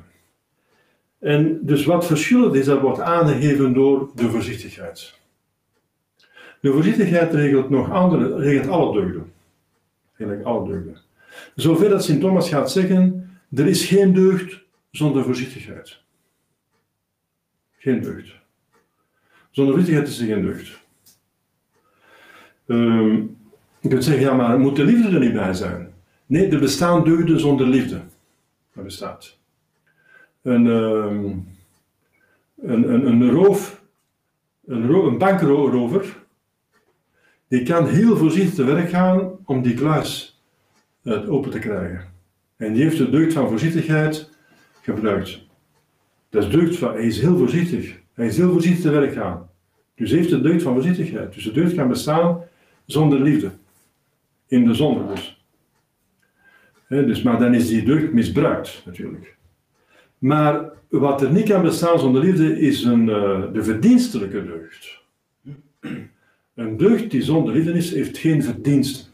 En 1.24 1.60
dus 1.62 1.86
wat 1.86 2.06
verschillend 2.06 2.56
is, 2.56 2.66
dat 2.66 2.82
wordt 2.82 3.00
aangegeven 3.00 3.74
door 3.74 4.12
de 4.16 4.30
voorzichtigheid. 4.30 5.20
De 6.60 6.72
voorzichtigheid 6.72 7.34
regelt 7.34 7.70
nog 7.70 7.92
andere, 7.92 8.36
regelt 8.36 8.68
alle 8.68 9.02
deugden. 9.02 9.32
Eigenlijk 10.18 10.48
alle 10.48 10.68
deugden. 10.68 10.98
Zover 11.56 11.90
dat 11.90 12.04
Sint 12.04 12.22
Thomas 12.22 12.50
gaat 12.50 12.72
zeggen, 12.72 13.30
er 13.54 13.68
is 13.68 13.86
geen 13.86 14.14
deugd 14.14 14.62
zonder 14.92 15.24
voorzichtigheid. 15.24 16.00
Geen 17.78 18.02
deugd. 18.02 18.32
Zonder 19.52 19.74
voorzichtigheid 19.74 20.14
is 20.14 20.20
er 20.20 20.28
geen 20.28 20.42
deugd. 20.42 20.82
Um, 22.66 23.38
Je 23.80 23.90
kunt 23.90 24.04
zeggen, 24.04 24.24
ja, 24.24 24.34
maar 24.34 24.60
moet 24.60 24.76
de 24.76 24.84
liefde 24.84 25.14
er 25.14 25.20
niet 25.20 25.34
bij 25.34 25.54
zijn? 25.54 25.94
Nee, 26.26 26.50
er 26.50 26.60
bestaan 26.60 27.04
deugden 27.04 27.40
zonder 27.40 27.68
liefde. 27.68 28.02
Dat 28.74 28.84
bestaat. 28.84 29.38
Een, 30.44 30.68
ehm, 30.68 31.26
een, 32.58 32.94
een, 32.94 33.06
een 33.06 33.30
roof, 33.30 33.84
een, 34.66 34.90
een 34.90 35.18
bankrover, 35.18 36.24
die 37.48 37.64
kan 37.64 37.88
heel 37.88 38.18
voorzichtig 38.18 38.54
te 38.54 38.64
werk 38.64 38.90
gaan 38.90 39.32
om 39.46 39.62
die 39.62 39.74
kluis 39.74 40.42
uh, 41.04 41.32
open 41.32 41.52
te 41.52 41.60
krijgen. 41.60 42.14
En 42.56 42.74
die 42.74 42.84
heeft 42.84 42.98
de 42.98 43.10
deugd 43.10 43.34
van 43.34 43.48
voorzichtigheid 43.48 44.30
gebruikt. 44.82 45.46
Dat 46.30 46.44
is 46.44 46.50
deugd 46.50 46.78
van, 46.78 46.94
hij 46.94 47.06
is 47.06 47.22
heel 47.22 47.38
voorzichtig. 47.38 48.00
Hij 48.14 48.26
is 48.26 48.38
heel 48.38 48.52
voorzichtig 48.52 48.82
te 48.82 48.90
werk 48.90 49.14
gaan. 49.14 49.50
Dus 49.96 50.10
hij 50.10 50.20
heeft 50.20 50.32
de 50.32 50.42
deugd 50.42 50.64
van 50.64 50.74
voorzichtigheid. 50.74 51.34
Dus 51.34 51.44
de 51.44 51.52
deugd 51.52 51.76
kan 51.76 51.88
bestaan 51.88 52.42
zonder 52.86 53.20
liefde. 53.20 53.52
In 54.48 54.66
de 54.66 54.74
zonde 54.74 55.14
dus. 55.14 55.46
dus. 56.88 57.22
Maar 57.22 57.40
dan 57.40 57.54
is 57.54 57.68
die 57.68 57.84
deugd 57.84 58.14
misbruikt 58.14 58.82
natuurlijk. 58.86 59.38
Maar 60.24 60.72
wat 60.90 61.22
er 61.22 61.32
niet 61.32 61.50
kan 61.50 61.62
bestaan 61.62 62.00
zonder 62.00 62.24
liefde 62.24 62.60
is 62.60 62.84
een, 62.84 63.08
uh, 63.08 63.42
de 63.54 63.64
verdienstelijke 63.64 64.46
deugd. 64.46 65.02
Een 66.56 66.78
deugd 66.78 67.12
die 67.12 67.22
zonder 67.22 67.54
liefde 67.54 67.74
is, 67.74 67.94
heeft 67.94 68.18
geen 68.18 68.44
verdiensten. 68.44 69.12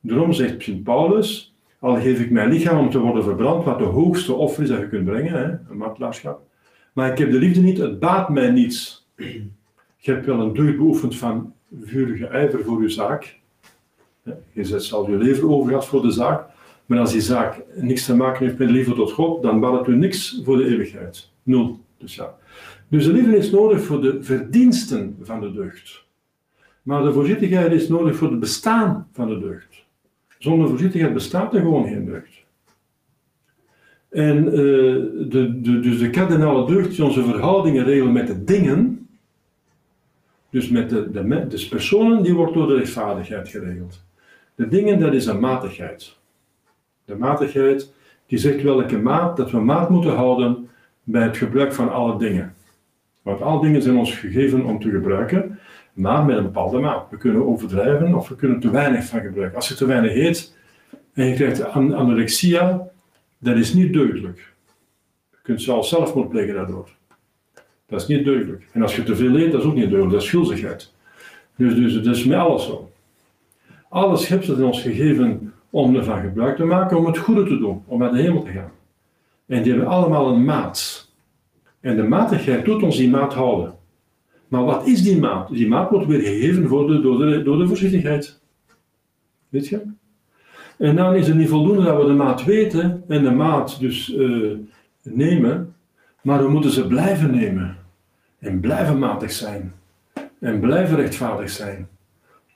Daarom 0.00 0.32
zegt 0.32 0.62
Sint 0.62 0.82
Paulus, 0.82 1.54
al 1.78 1.94
geef 2.00 2.20
ik 2.20 2.30
mijn 2.30 2.50
lichaam 2.50 2.78
om 2.78 2.90
te 2.90 2.98
worden 2.98 3.22
verbrand, 3.22 3.64
wat 3.64 3.78
de 3.78 3.84
hoogste 3.84 4.32
offer 4.32 4.62
is 4.62 4.68
dat 4.68 4.78
je 4.78 4.88
kunt 4.88 5.04
brengen, 5.04 5.32
hè, 5.32 5.70
een 5.70 5.76
martelaarschap. 5.76 6.40
Maar 6.92 7.10
ik 7.10 7.18
heb 7.18 7.30
de 7.30 7.38
liefde 7.38 7.60
niet, 7.60 7.78
het 7.78 7.98
baat 7.98 8.28
mij 8.28 8.50
niets. 8.50 9.08
Je 9.96 10.10
hebt 10.10 10.26
wel 10.26 10.40
een 10.40 10.54
deugd 10.54 10.76
beoefend 10.76 11.16
van 11.16 11.52
vurige 11.82 12.26
ijver 12.26 12.64
voor 12.64 12.82
je 12.82 12.88
zaak. 12.88 13.38
Je 14.52 14.64
zet 14.64 14.84
zelf 14.84 15.08
je 15.08 15.16
leven 15.16 15.48
over 15.48 15.82
voor 15.82 16.02
de 16.02 16.10
zaak. 16.10 16.52
Maar 16.86 16.98
als 16.98 17.12
die 17.12 17.20
zaak 17.20 17.62
niks 17.74 18.04
te 18.04 18.16
maken 18.16 18.46
heeft 18.46 18.58
met 18.58 18.68
de 18.68 18.74
liefde 18.74 18.94
tot 18.94 19.12
God, 19.12 19.42
dan 19.42 19.60
baat 19.60 19.88
u 19.88 19.96
niks 19.96 20.40
voor 20.44 20.56
de 20.56 20.66
eeuwigheid. 20.66 21.30
Nul. 21.42 21.80
Dus 21.98 22.14
ja. 22.14 22.34
Dus 22.88 23.04
de 23.04 23.12
liefde 23.12 23.36
is 23.36 23.50
nodig 23.50 23.82
voor 23.82 24.00
de 24.00 24.22
verdiensten 24.22 25.16
van 25.22 25.40
de 25.40 25.52
deugd. 25.52 26.04
Maar 26.82 27.02
de 27.02 27.12
voorzichtigheid 27.12 27.72
is 27.72 27.88
nodig 27.88 28.16
voor 28.16 28.30
het 28.30 28.40
bestaan 28.40 29.08
van 29.12 29.28
de 29.28 29.38
deugd. 29.38 29.84
Zonder 30.38 30.68
voorzichtigheid 30.68 31.12
bestaat 31.12 31.54
er 31.54 31.60
gewoon 31.60 31.86
geen 31.86 32.04
deugd. 32.04 32.44
En 34.08 34.44
uh, 34.44 34.52
de, 34.52 35.60
de, 35.60 35.80
dus 35.80 35.98
de 35.98 36.10
kardinale 36.10 36.66
deugd 36.66 36.90
die 36.90 37.04
onze 37.04 37.24
verhoudingen 37.24 37.84
regelen 37.84 38.12
met 38.12 38.26
de 38.26 38.44
dingen, 38.44 39.08
dus 40.50 40.68
met 40.68 40.90
de, 40.90 41.10
de, 41.10 41.46
dus 41.48 41.68
personen, 41.68 42.22
die 42.22 42.34
wordt 42.34 42.54
door 42.54 42.66
de 42.66 42.74
rechtvaardigheid 42.74 43.48
geregeld. 43.48 44.04
De 44.54 44.68
dingen, 44.68 45.00
dat 45.00 45.14
is 45.14 45.26
een 45.26 45.40
matigheid. 45.40 46.16
De 47.04 47.16
matigheid, 47.16 47.92
die 48.26 48.38
zegt 48.38 48.62
welke 48.62 48.98
maat, 48.98 49.36
dat 49.36 49.50
we 49.50 49.60
maat 49.60 49.90
moeten 49.90 50.14
houden 50.14 50.68
bij 51.02 51.22
het 51.22 51.36
gebruik 51.36 51.72
van 51.72 51.92
alle 51.92 52.18
dingen. 52.18 52.54
Want 53.22 53.40
alle 53.40 53.60
dingen 53.60 53.82
zijn 53.82 53.96
ons 53.96 54.14
gegeven 54.14 54.64
om 54.64 54.80
te 54.80 54.90
gebruiken, 54.90 55.58
maar 55.92 56.24
met 56.24 56.36
een 56.36 56.42
bepaalde 56.42 56.78
maat. 56.78 57.10
We 57.10 57.16
kunnen 57.16 57.46
overdrijven 57.46 58.14
of 58.14 58.28
we 58.28 58.36
kunnen 58.36 58.60
te 58.60 58.70
weinig 58.70 59.04
van 59.04 59.20
gebruiken. 59.20 59.56
Als 59.56 59.68
je 59.68 59.74
te 59.74 59.86
weinig 59.86 60.14
eet 60.14 60.56
en 61.12 61.26
je 61.26 61.34
krijgt 61.34 61.64
anorexia, 61.64 62.88
dat 63.38 63.56
is 63.56 63.74
niet 63.74 63.92
deugdelijk. 63.92 64.52
Je 65.30 65.38
kunt 65.42 65.62
zelfs 65.62 65.88
zelfmoord 65.88 66.28
plegen 66.28 66.54
daardoor. 66.54 66.88
Dat 67.86 68.00
is 68.00 68.06
niet 68.06 68.24
deugdelijk. 68.24 68.66
En 68.72 68.82
als 68.82 68.96
je 68.96 69.02
te 69.02 69.16
veel 69.16 69.36
eet, 69.36 69.52
dat 69.52 69.60
is 69.60 69.66
ook 69.66 69.74
niet 69.74 69.82
deugdelijk, 69.82 70.12
dat 70.12 70.22
is 70.22 70.28
schuldigheid. 70.28 70.92
Dus, 71.56 71.74
dus 71.74 72.18
is 72.18 72.24
met 72.24 72.38
alles 72.38 72.64
zo. 72.64 72.92
Alle 73.88 74.16
schepsel 74.16 74.54
is 74.54 74.62
ons 74.62 74.82
gegeven 74.82 75.52
om 75.74 75.96
ervan 75.96 76.20
gebruik 76.20 76.56
te 76.56 76.64
maken, 76.64 76.98
om 76.98 77.06
het 77.06 77.18
goede 77.18 77.44
te 77.44 77.58
doen, 77.58 77.82
om 77.86 77.98
naar 77.98 78.12
de 78.12 78.20
hemel 78.20 78.42
te 78.42 78.50
gaan. 78.50 78.70
En 79.46 79.62
die 79.62 79.72
hebben 79.72 79.90
allemaal 79.90 80.28
een 80.28 80.44
maat. 80.44 81.10
En 81.80 81.96
de 81.96 82.02
matigheid 82.02 82.64
doet 82.64 82.82
ons 82.82 82.96
die 82.96 83.10
maat 83.10 83.34
houden. 83.34 83.74
Maar 84.48 84.64
wat 84.64 84.86
is 84.86 85.02
die 85.02 85.18
maat? 85.18 85.48
Die 85.48 85.68
maat 85.68 85.90
wordt 85.90 86.06
weer 86.06 86.20
gegeven 86.20 86.68
door 86.68 86.86
de, 86.86 87.00
door 87.00 87.18
de, 87.18 87.42
door 87.42 87.58
de 87.58 87.66
voorzichtigheid. 87.66 88.40
Weet 89.48 89.68
je? 89.68 89.82
En 90.78 90.96
dan 90.96 91.14
is 91.14 91.26
het 91.26 91.36
niet 91.36 91.48
voldoende 91.48 91.82
dat 91.82 92.00
we 92.00 92.06
de 92.06 92.12
maat 92.12 92.44
weten 92.44 93.04
en 93.08 93.22
de 93.22 93.30
maat 93.30 93.80
dus 93.80 94.14
uh, 94.14 94.56
nemen, 95.02 95.74
maar 96.22 96.42
we 96.42 96.50
moeten 96.50 96.70
ze 96.70 96.86
blijven 96.86 97.30
nemen. 97.30 97.76
En 98.38 98.60
blijven 98.60 98.98
matig 98.98 99.32
zijn. 99.32 99.72
En 100.40 100.60
blijven 100.60 100.96
rechtvaardig 100.96 101.50
zijn. 101.50 101.88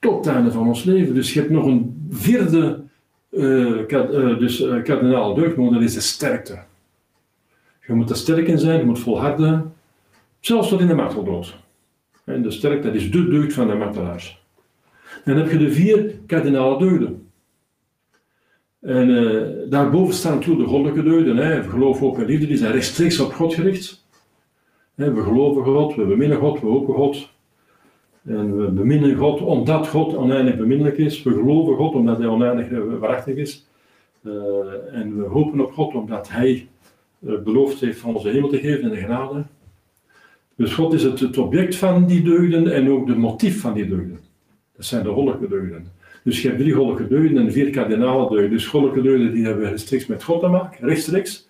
Tot 0.00 0.24
het 0.24 0.34
einde 0.34 0.52
van 0.52 0.66
ons 0.66 0.84
leven. 0.84 1.14
Dus 1.14 1.32
je 1.32 1.40
hebt 1.40 1.52
nog 1.52 1.66
een 1.66 2.08
vierde 2.10 2.86
uh, 3.30 3.90
uh, 3.90 4.38
dus, 4.38 4.60
uh, 4.60 4.82
kardinaal 4.82 5.34
deugd, 5.34 5.56
dat 5.56 5.82
is 5.82 5.94
de 5.94 6.00
sterkte. 6.00 6.58
Je 7.86 7.92
moet 7.92 8.10
er 8.10 8.16
sterk 8.16 8.48
in 8.48 8.58
zijn, 8.58 8.78
je 8.78 8.84
moet 8.84 8.98
volharden, 8.98 9.74
zelfs 10.40 10.68
tot 10.68 10.80
in 10.80 10.86
de 10.86 10.94
marteldood. 10.94 11.56
De 12.24 12.50
sterkte, 12.50 12.86
dat 12.86 12.96
is 12.96 13.10
de 13.10 13.28
deugd 13.28 13.52
van 13.52 13.68
de 13.68 13.74
martelaars. 13.74 14.42
Dan 15.24 15.36
heb 15.36 15.50
je 15.50 15.58
de 15.58 15.72
vier 15.72 16.14
kardinale 16.26 16.78
deugden. 16.78 17.28
En 18.80 19.66
daarboven 19.70 20.14
staan 20.14 20.34
natuurlijk 20.34 20.64
de 20.64 20.70
goddelijke 20.70 21.02
deugden. 21.02 21.36
Hè. 21.36 21.62
Geloof, 21.62 21.98
hoop 21.98 22.18
en 22.18 22.24
liefde, 22.24 22.46
die 22.46 22.56
zijn 22.56 22.72
rechtstreeks 22.72 23.20
op 23.20 23.32
God 23.32 23.54
gericht. 23.54 24.06
We 24.94 25.22
geloven 25.22 25.64
God, 25.64 25.94
we 25.94 26.04
beminnen 26.04 26.38
God, 26.38 26.60
we 26.60 26.66
hopen 26.66 26.94
God. 26.94 27.28
En 28.28 28.56
we 28.56 28.70
beminnen 28.70 29.16
God 29.16 29.40
omdat 29.40 29.88
God 29.88 30.16
oneindig 30.16 30.56
beminnelijk 30.56 30.98
is. 30.98 31.22
We 31.22 31.32
geloven 31.32 31.76
God 31.76 31.94
omdat 31.94 32.18
Hij 32.18 32.26
oneindig 32.26 32.68
waarachtig 33.00 33.36
is. 33.36 33.66
Uh, 34.22 34.32
en 34.92 35.16
we 35.16 35.24
hopen 35.24 35.60
op 35.60 35.72
God 35.72 35.94
omdat 35.94 36.28
Hij 36.28 36.68
uh, 37.20 37.40
beloofd 37.40 37.80
heeft 37.80 37.98
van 37.98 38.14
onze 38.14 38.28
hemel 38.28 38.48
te 38.48 38.58
geven 38.58 38.82
en 38.82 38.90
de 38.90 38.96
genade. 38.96 39.44
Dus 40.54 40.74
God 40.74 40.92
is 40.92 41.02
het, 41.02 41.20
het 41.20 41.38
object 41.38 41.76
van 41.76 42.06
die 42.06 42.22
deugden 42.22 42.74
en 42.74 42.90
ook 42.90 43.06
de 43.06 43.16
motief 43.16 43.60
van 43.60 43.74
die 43.74 43.88
deugden. 43.88 44.18
Dat 44.76 44.84
zijn 44.84 45.02
de 45.02 45.08
goddelijke 45.08 45.48
deugden. 45.48 45.86
Dus 46.24 46.42
je 46.42 46.48
hebt 46.48 46.60
drie 46.60 46.72
goddelijke 46.72 47.14
deugden 47.14 47.38
en 47.38 47.52
vier 47.52 47.70
kardinale 47.70 48.28
deugden. 48.28 48.50
Dus 48.50 48.66
goddelijke 48.66 49.02
deugden 49.02 49.32
die 49.32 49.44
hebben 49.44 49.68
rechtstreeks 49.68 50.06
met 50.06 50.22
God 50.22 50.40
te 50.40 50.48
maken, 50.48 50.86
rechtstreeks. 50.86 51.48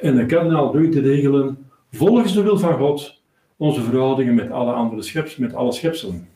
En 0.00 0.16
de 0.16 0.26
kardinale 0.26 0.72
deugden 0.72 1.02
regelen 1.02 1.58
volgens 1.90 2.34
de 2.34 2.42
wil 2.42 2.58
van 2.58 2.78
God 2.78 3.22
onze 3.56 3.82
verhoudingen 3.82 4.34
met 4.34 4.50
alle 4.50 4.72
andere 4.72 5.34
met 5.38 5.54
alle 5.54 5.72
schepselen. 5.72 6.28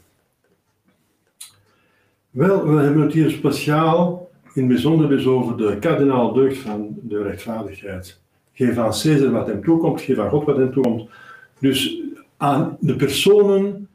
Wel, 2.31 2.67
we 2.67 2.81
hebben 2.81 3.03
het 3.03 3.13
hier 3.13 3.31
speciaal 3.31 4.31
in 4.55 4.63
het 4.63 4.73
bijzonder 4.73 5.09
dus 5.09 5.27
over 5.27 5.57
de 5.57 5.79
kardinale 5.79 6.35
deugd 6.35 6.59
van 6.59 6.99
de 7.03 7.23
rechtvaardigheid. 7.23 8.21
Geef 8.53 8.77
aan 8.77 8.91
Caesar 8.91 9.31
wat 9.31 9.47
hem 9.47 9.65
toekomt, 9.65 10.01
geef 10.01 10.19
aan 10.19 10.31
God 10.31 10.45
wat 10.45 10.57
hem 10.57 10.73
toekomt. 10.73 11.11
Dus 11.59 12.03
aan 12.37 12.77
de 12.81 12.97
personen, 12.97 13.89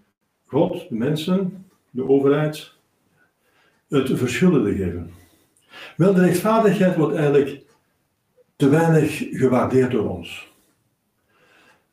God, 0.45 0.89
de 0.89 0.95
mensen, 0.95 1.65
de 1.89 2.09
overheid, 2.09 2.71
het 3.88 4.12
verschillen 4.13 4.63
te 4.63 4.75
geven. 4.75 5.12
Wel, 5.97 6.13
de 6.13 6.21
rechtvaardigheid 6.21 6.95
wordt 6.95 7.15
eigenlijk 7.15 7.62
te 8.55 8.69
weinig 8.69 9.17
gewaardeerd 9.31 9.91
door 9.91 10.09
ons. 10.09 10.52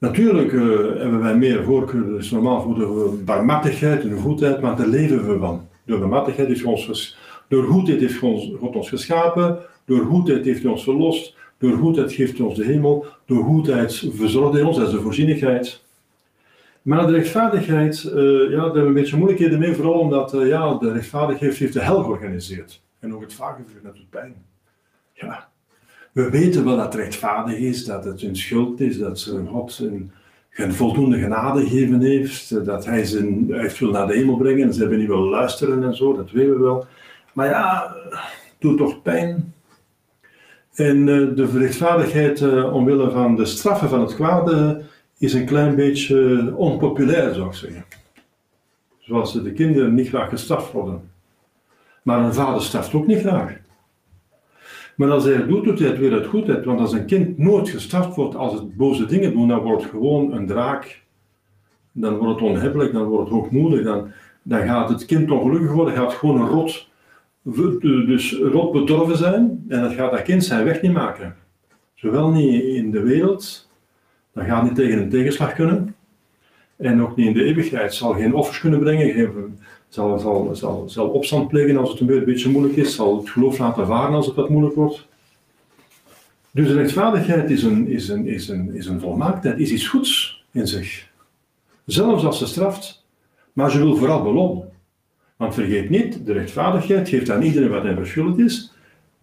Natuurlijk 0.00 0.52
uh, 0.52 0.62
hebben 1.00 1.20
wij 1.20 1.36
meer 1.36 1.64
voorkeur, 1.64 2.18
is 2.18 2.30
normaal 2.30 2.62
voor 2.62 2.74
de 2.74 3.22
barmhartigheid 3.24 4.02
en 4.02 4.08
de 4.08 4.16
goedheid, 4.16 4.60
maar 4.60 4.76
daar 4.76 4.86
leven 4.86 5.28
we 5.28 5.38
van. 5.38 5.68
Door 5.84 5.98
barmhartigheid 5.98 6.48
is 6.48 6.62
ons, 6.62 7.16
door 7.48 7.64
goedheid 7.64 8.00
heeft 8.00 8.16
God 8.58 8.76
ons 8.76 8.88
geschapen, 8.88 9.58
door 9.84 10.04
goedheid 10.04 10.44
heeft 10.44 10.62
hij 10.62 10.70
ons 10.70 10.82
verlost, 10.82 11.36
door 11.58 11.72
goedheid 11.72 12.12
geeft 12.12 12.38
hij 12.38 12.46
ons 12.46 12.56
de 12.56 12.64
hemel, 12.64 13.06
door 13.26 13.44
goedheid 13.44 14.06
verzorgt 14.12 14.52
hij 14.52 14.62
ons, 14.62 14.76
dat 14.76 14.86
is 14.86 14.92
de 14.92 15.00
voorzienigheid. 15.00 15.82
Maar 16.82 17.06
de 17.06 17.12
rechtvaardigheid, 17.12 18.02
uh, 18.04 18.12
ja, 18.50 18.56
daar 18.56 18.62
hebben 18.62 18.82
we 18.82 18.88
een 18.88 18.92
beetje 18.92 19.16
moeilijkheden 19.16 19.58
mee, 19.58 19.74
vooral 19.74 19.98
omdat 19.98 20.34
uh, 20.34 20.48
ja, 20.48 20.74
de 20.74 20.92
rechtvaardigheid 20.92 21.56
heeft 21.56 21.72
de 21.72 21.82
hel 21.82 22.02
georganiseerd. 22.02 22.82
En 22.98 23.14
ook 23.14 23.20
het 23.20 23.34
vagevuur, 23.34 23.82
dat 23.82 23.94
doet 23.94 24.10
pijn. 24.10 24.34
Ja, 25.12 25.48
we 26.12 26.30
weten 26.30 26.64
wel 26.64 26.76
dat 26.76 26.84
het 26.84 26.94
rechtvaardig 26.94 27.56
is, 27.56 27.84
dat 27.84 28.04
het 28.04 28.20
hun 28.20 28.36
schuld 28.36 28.80
is, 28.80 28.98
dat 28.98 29.18
ze 29.18 29.44
God 29.46 29.78
een, 29.78 30.10
een 30.54 30.72
voldoende 30.72 31.18
genade 31.18 31.60
gegeven 31.60 32.00
heeft, 32.00 32.64
dat 32.64 32.84
hij 32.84 33.04
ze 33.04 33.44
heeft 33.48 33.78
wil 33.78 33.90
naar 33.90 34.06
de 34.06 34.14
hemel 34.14 34.36
brengen 34.36 34.66
en 34.66 34.74
ze 34.74 34.80
hebben 34.80 34.98
niet 34.98 35.08
wel 35.08 35.28
luisteren 35.28 35.82
en 35.82 35.96
zo, 35.96 36.16
dat 36.16 36.30
weten 36.30 36.52
we 36.52 36.58
wel. 36.58 36.86
Maar 37.32 37.48
ja, 37.48 37.94
het 38.10 38.54
doet 38.58 38.78
toch 38.78 39.02
pijn. 39.02 39.54
En 40.74 40.96
uh, 40.96 41.36
de 41.36 41.58
rechtvaardigheid 41.58 42.42
omwille 42.72 43.10
van 43.10 43.36
de 43.36 43.44
straffen 43.44 43.88
van 43.88 44.00
het 44.00 44.14
kwade 44.14 44.82
is 45.18 45.32
een 45.32 45.46
klein 45.46 45.74
beetje 45.74 46.52
onpopulair, 46.56 47.34
zou 47.34 47.46
ik 47.46 47.54
zeggen. 47.54 47.84
Zoals 48.98 49.32
de 49.32 49.52
kinderen 49.52 49.94
niet 49.94 50.08
graag 50.08 50.28
gestraft 50.28 50.72
worden. 50.72 51.10
Maar 52.02 52.24
een 52.24 52.34
vader 52.34 52.62
straft 52.62 52.94
ook 52.94 53.06
niet 53.06 53.20
graag. 53.20 53.58
Maar 55.00 55.10
als 55.10 55.24
hij 55.24 55.34
het 55.34 55.48
doet, 55.48 55.64
doet 55.64 55.78
hij 55.78 55.88
het 55.88 55.98
weer 55.98 56.12
uit 56.12 56.26
goedheid. 56.26 56.64
Want 56.64 56.80
als 56.80 56.92
een 56.92 57.06
kind 57.06 57.38
nooit 57.38 57.68
gestraft 57.68 58.16
wordt 58.16 58.34
als 58.34 58.52
het 58.52 58.76
boze 58.76 59.06
dingen 59.06 59.32
doet, 59.32 59.48
dan 59.48 59.60
wordt 59.60 59.82
het 59.82 59.90
gewoon 59.90 60.32
een 60.32 60.46
draak. 60.46 61.02
Dan 61.92 62.16
wordt 62.16 62.40
het 62.40 62.50
onhebbelijk, 62.50 62.92
dan 62.92 63.04
wordt 63.04 63.24
het 63.24 63.38
hoogmoedig. 63.38 63.82
Dan, 63.82 64.10
dan 64.42 64.62
gaat 64.62 64.88
het 64.88 65.04
kind 65.04 65.30
ongelukkig 65.30 65.72
worden, 65.72 65.94
gaat 65.94 66.12
gewoon 66.12 66.48
rot, 66.48 66.88
dus 67.42 68.38
rot 68.38 68.72
bedorven 68.72 69.16
zijn 69.16 69.64
en 69.68 69.82
dat 69.82 69.92
gaat 69.92 70.10
dat 70.10 70.22
kind 70.22 70.44
zijn 70.44 70.64
weg 70.64 70.82
niet 70.82 70.92
maken. 70.92 71.36
Zowel 71.94 72.30
niet 72.30 72.64
in 72.64 72.90
de 72.90 73.00
wereld, 73.00 73.70
dat 74.32 74.44
gaat 74.44 74.62
niet 74.62 74.74
tegen 74.74 74.98
een 74.98 75.10
tegenslag 75.10 75.54
kunnen, 75.54 75.94
en 76.76 77.02
ook 77.02 77.16
niet 77.16 77.26
in 77.26 77.32
de 77.32 77.44
eeuwigheid, 77.44 77.94
zal 77.94 78.12
geen 78.12 78.34
offers 78.34 78.60
kunnen 78.60 78.80
brengen, 78.80 79.58
zal, 79.90 80.86
zal, 80.86 81.08
opstand 81.08 81.48
plegen 81.48 81.76
als 81.76 81.90
het 81.90 82.00
een 82.00 82.24
beetje 82.24 82.50
moeilijk 82.50 82.76
is, 82.76 82.94
zal 82.94 83.16
het 83.16 83.30
geloof 83.30 83.58
laten 83.58 83.86
varen 83.86 84.14
als 84.14 84.26
het 84.26 84.34
wat 84.34 84.48
moeilijk 84.48 84.74
wordt. 84.74 85.08
Dus 86.50 86.68
de 86.68 86.74
rechtvaardigheid 86.74 87.50
is 87.50 87.62
een, 87.62 87.86
is 87.88 88.08
een, 88.08 88.26
is 88.26 88.48
een, 88.48 88.74
is 88.74 88.86
een 88.86 89.00
volmaaktheid, 89.00 89.58
is 89.58 89.70
iets 89.70 89.88
goeds 89.88 90.42
in 90.50 90.66
zich. 90.66 91.08
Zelfs 91.84 92.24
als 92.24 92.38
ze 92.38 92.46
straft, 92.46 93.04
maar 93.52 93.70
ze 93.70 93.78
wil 93.78 93.96
vooral 93.96 94.22
belonen. 94.22 94.68
Want 95.36 95.54
vergeet 95.54 95.90
niet, 95.90 96.26
de 96.26 96.32
rechtvaardigheid 96.32 97.08
geeft 97.08 97.30
aan 97.30 97.42
iedereen 97.42 97.70
wat 97.70 97.82
hij 97.82 97.94
verschuldigd 97.94 98.38
is. 98.38 98.72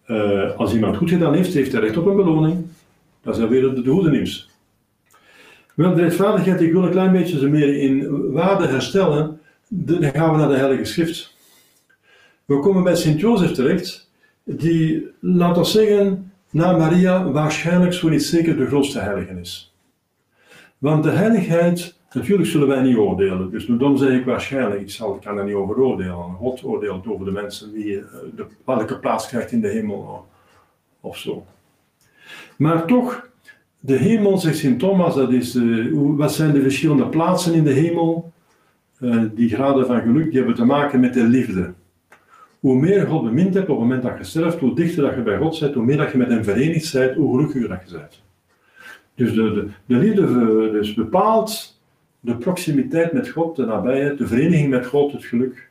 Uh, 0.06 0.56
als 0.56 0.74
iemand 0.74 0.96
goed 0.96 1.10
gedaan 1.10 1.34
heeft, 1.34 1.54
heeft 1.54 1.72
hij 1.72 1.80
recht 1.80 1.96
op 1.96 2.06
een 2.06 2.16
beloning. 2.16 2.64
Dat 3.22 3.36
dan 3.36 3.48
weer 3.48 3.74
de 3.74 3.90
goede 3.90 4.10
nieuws. 4.10 4.50
Wel, 5.74 5.94
de 5.94 6.00
rechtvaardigheid, 6.00 6.60
ik 6.60 6.72
wil 6.72 6.82
een 6.82 6.90
klein 6.90 7.12
beetje 7.12 7.38
ze 7.38 7.48
meer 7.48 7.76
in 7.76 8.30
waarde 8.32 8.66
herstellen. 8.66 9.37
Dan 9.68 10.02
gaan 10.02 10.32
we 10.32 10.38
naar 10.38 10.48
de 10.48 10.56
Heilige 10.56 10.84
Schrift. 10.84 11.36
We 12.44 12.60
komen 12.60 12.82
bij 12.82 12.96
Sint-Jozef 12.96 13.52
terecht, 13.52 14.10
die, 14.44 15.06
laten 15.20 15.62
we 15.62 15.68
zeggen, 15.68 16.32
na 16.50 16.76
Maria 16.76 17.30
waarschijnlijk 17.30 17.92
zo 17.92 18.08
niet 18.08 18.22
zeker 18.22 18.56
de 18.56 18.66
grootste 18.66 18.98
heilige 18.98 19.40
is. 19.40 19.74
Want 20.78 21.04
de 21.04 21.10
heiligheid, 21.10 21.94
natuurlijk 22.12 22.48
zullen 22.48 22.68
wij 22.68 22.82
niet 22.82 22.96
oordelen, 22.96 23.50
dus 23.50 23.66
dan 23.66 23.98
zeg 23.98 24.10
ik 24.10 24.24
waarschijnlijk, 24.24 24.80
ik, 24.80 24.90
zal, 24.90 25.14
ik 25.14 25.20
kan 25.20 25.38
er 25.38 25.44
niet 25.44 25.54
over 25.54 25.80
oordelen. 25.80 26.34
God 26.34 26.64
oordeelt 26.64 27.06
over 27.06 27.24
de 27.24 27.30
mensen 27.30 27.72
wie 27.72 27.98
eh, 27.98 28.04
de, 28.36 28.46
welke 28.64 28.98
plaats 28.98 29.28
krijgt 29.28 29.52
in 29.52 29.60
de 29.60 29.68
hemel 29.68 30.26
of 31.00 31.16
zo. 31.16 31.46
Maar 32.56 32.86
toch, 32.86 33.28
de 33.80 33.96
hemel, 33.96 34.38
zegt 34.38 34.58
Sint 34.58 34.78
Thomas, 34.78 35.14
dat 35.14 35.32
is, 35.32 35.54
uh, 35.54 36.16
wat 36.16 36.32
zijn 36.32 36.52
de 36.52 36.62
verschillende 36.62 37.06
plaatsen 37.06 37.54
in 37.54 37.64
de 37.64 37.72
hemel? 37.72 38.32
Uh, 39.00 39.22
die 39.34 39.48
graden 39.48 39.86
van 39.86 40.00
geluk, 40.00 40.24
die 40.24 40.36
hebben 40.36 40.54
te 40.54 40.64
maken 40.64 41.00
met 41.00 41.14
de 41.14 41.24
liefde. 41.24 41.72
Hoe 42.60 42.78
meer 42.78 43.06
God 43.06 43.22
bemint 43.22 43.54
hebt 43.54 43.68
op 43.68 43.78
het 43.78 43.84
moment 43.84 44.02
dat 44.02 44.18
je 44.18 44.24
sterft, 44.24 44.58
hoe 44.58 44.74
dichter 44.74 45.02
dat 45.02 45.14
je 45.14 45.22
bij 45.22 45.38
God 45.38 45.60
bent, 45.60 45.74
hoe 45.74 45.84
meer 45.84 45.96
dat 45.96 46.12
je 46.12 46.18
met 46.18 46.28
hem 46.28 46.44
verenigd 46.44 46.92
bent, 46.92 47.14
hoe 47.14 47.36
gelukkiger 47.36 47.68
dat 47.68 47.80
je 47.86 47.96
bent. 47.96 48.22
Dus 49.14 49.34
de, 49.34 49.52
de, 49.52 49.68
de 49.86 49.96
liefde 49.96 50.70
dus 50.72 50.94
bepaalt 50.94 51.80
de 52.20 52.36
proximiteit 52.36 53.12
met 53.12 53.28
God, 53.28 53.56
de 53.56 53.64
nabijheid, 53.64 54.18
de 54.18 54.26
vereniging 54.26 54.70
met 54.70 54.86
God, 54.86 55.12
het 55.12 55.24
geluk. 55.24 55.70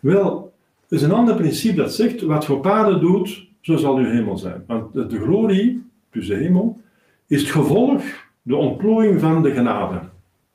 Wel, 0.00 0.52
er 0.88 0.96
is 0.96 1.02
een 1.02 1.12
ander 1.12 1.34
principe 1.34 1.76
dat 1.76 1.94
zegt, 1.94 2.22
wat 2.22 2.44
voor 2.44 2.60
paarden 2.60 3.00
doet, 3.00 3.48
zo 3.60 3.76
zal 3.76 3.96
uw 3.96 4.04
hemel 4.04 4.38
zijn. 4.38 4.64
Want 4.66 4.92
de 4.92 5.20
glorie, 5.20 5.82
dus 6.10 6.26
de 6.26 6.34
hemel, 6.34 6.80
is 7.26 7.40
het 7.40 7.50
gevolg, 7.50 8.02
de 8.42 8.56
ontplooiing 8.56 9.20
van 9.20 9.42
de 9.42 9.50
genade. 9.50 10.00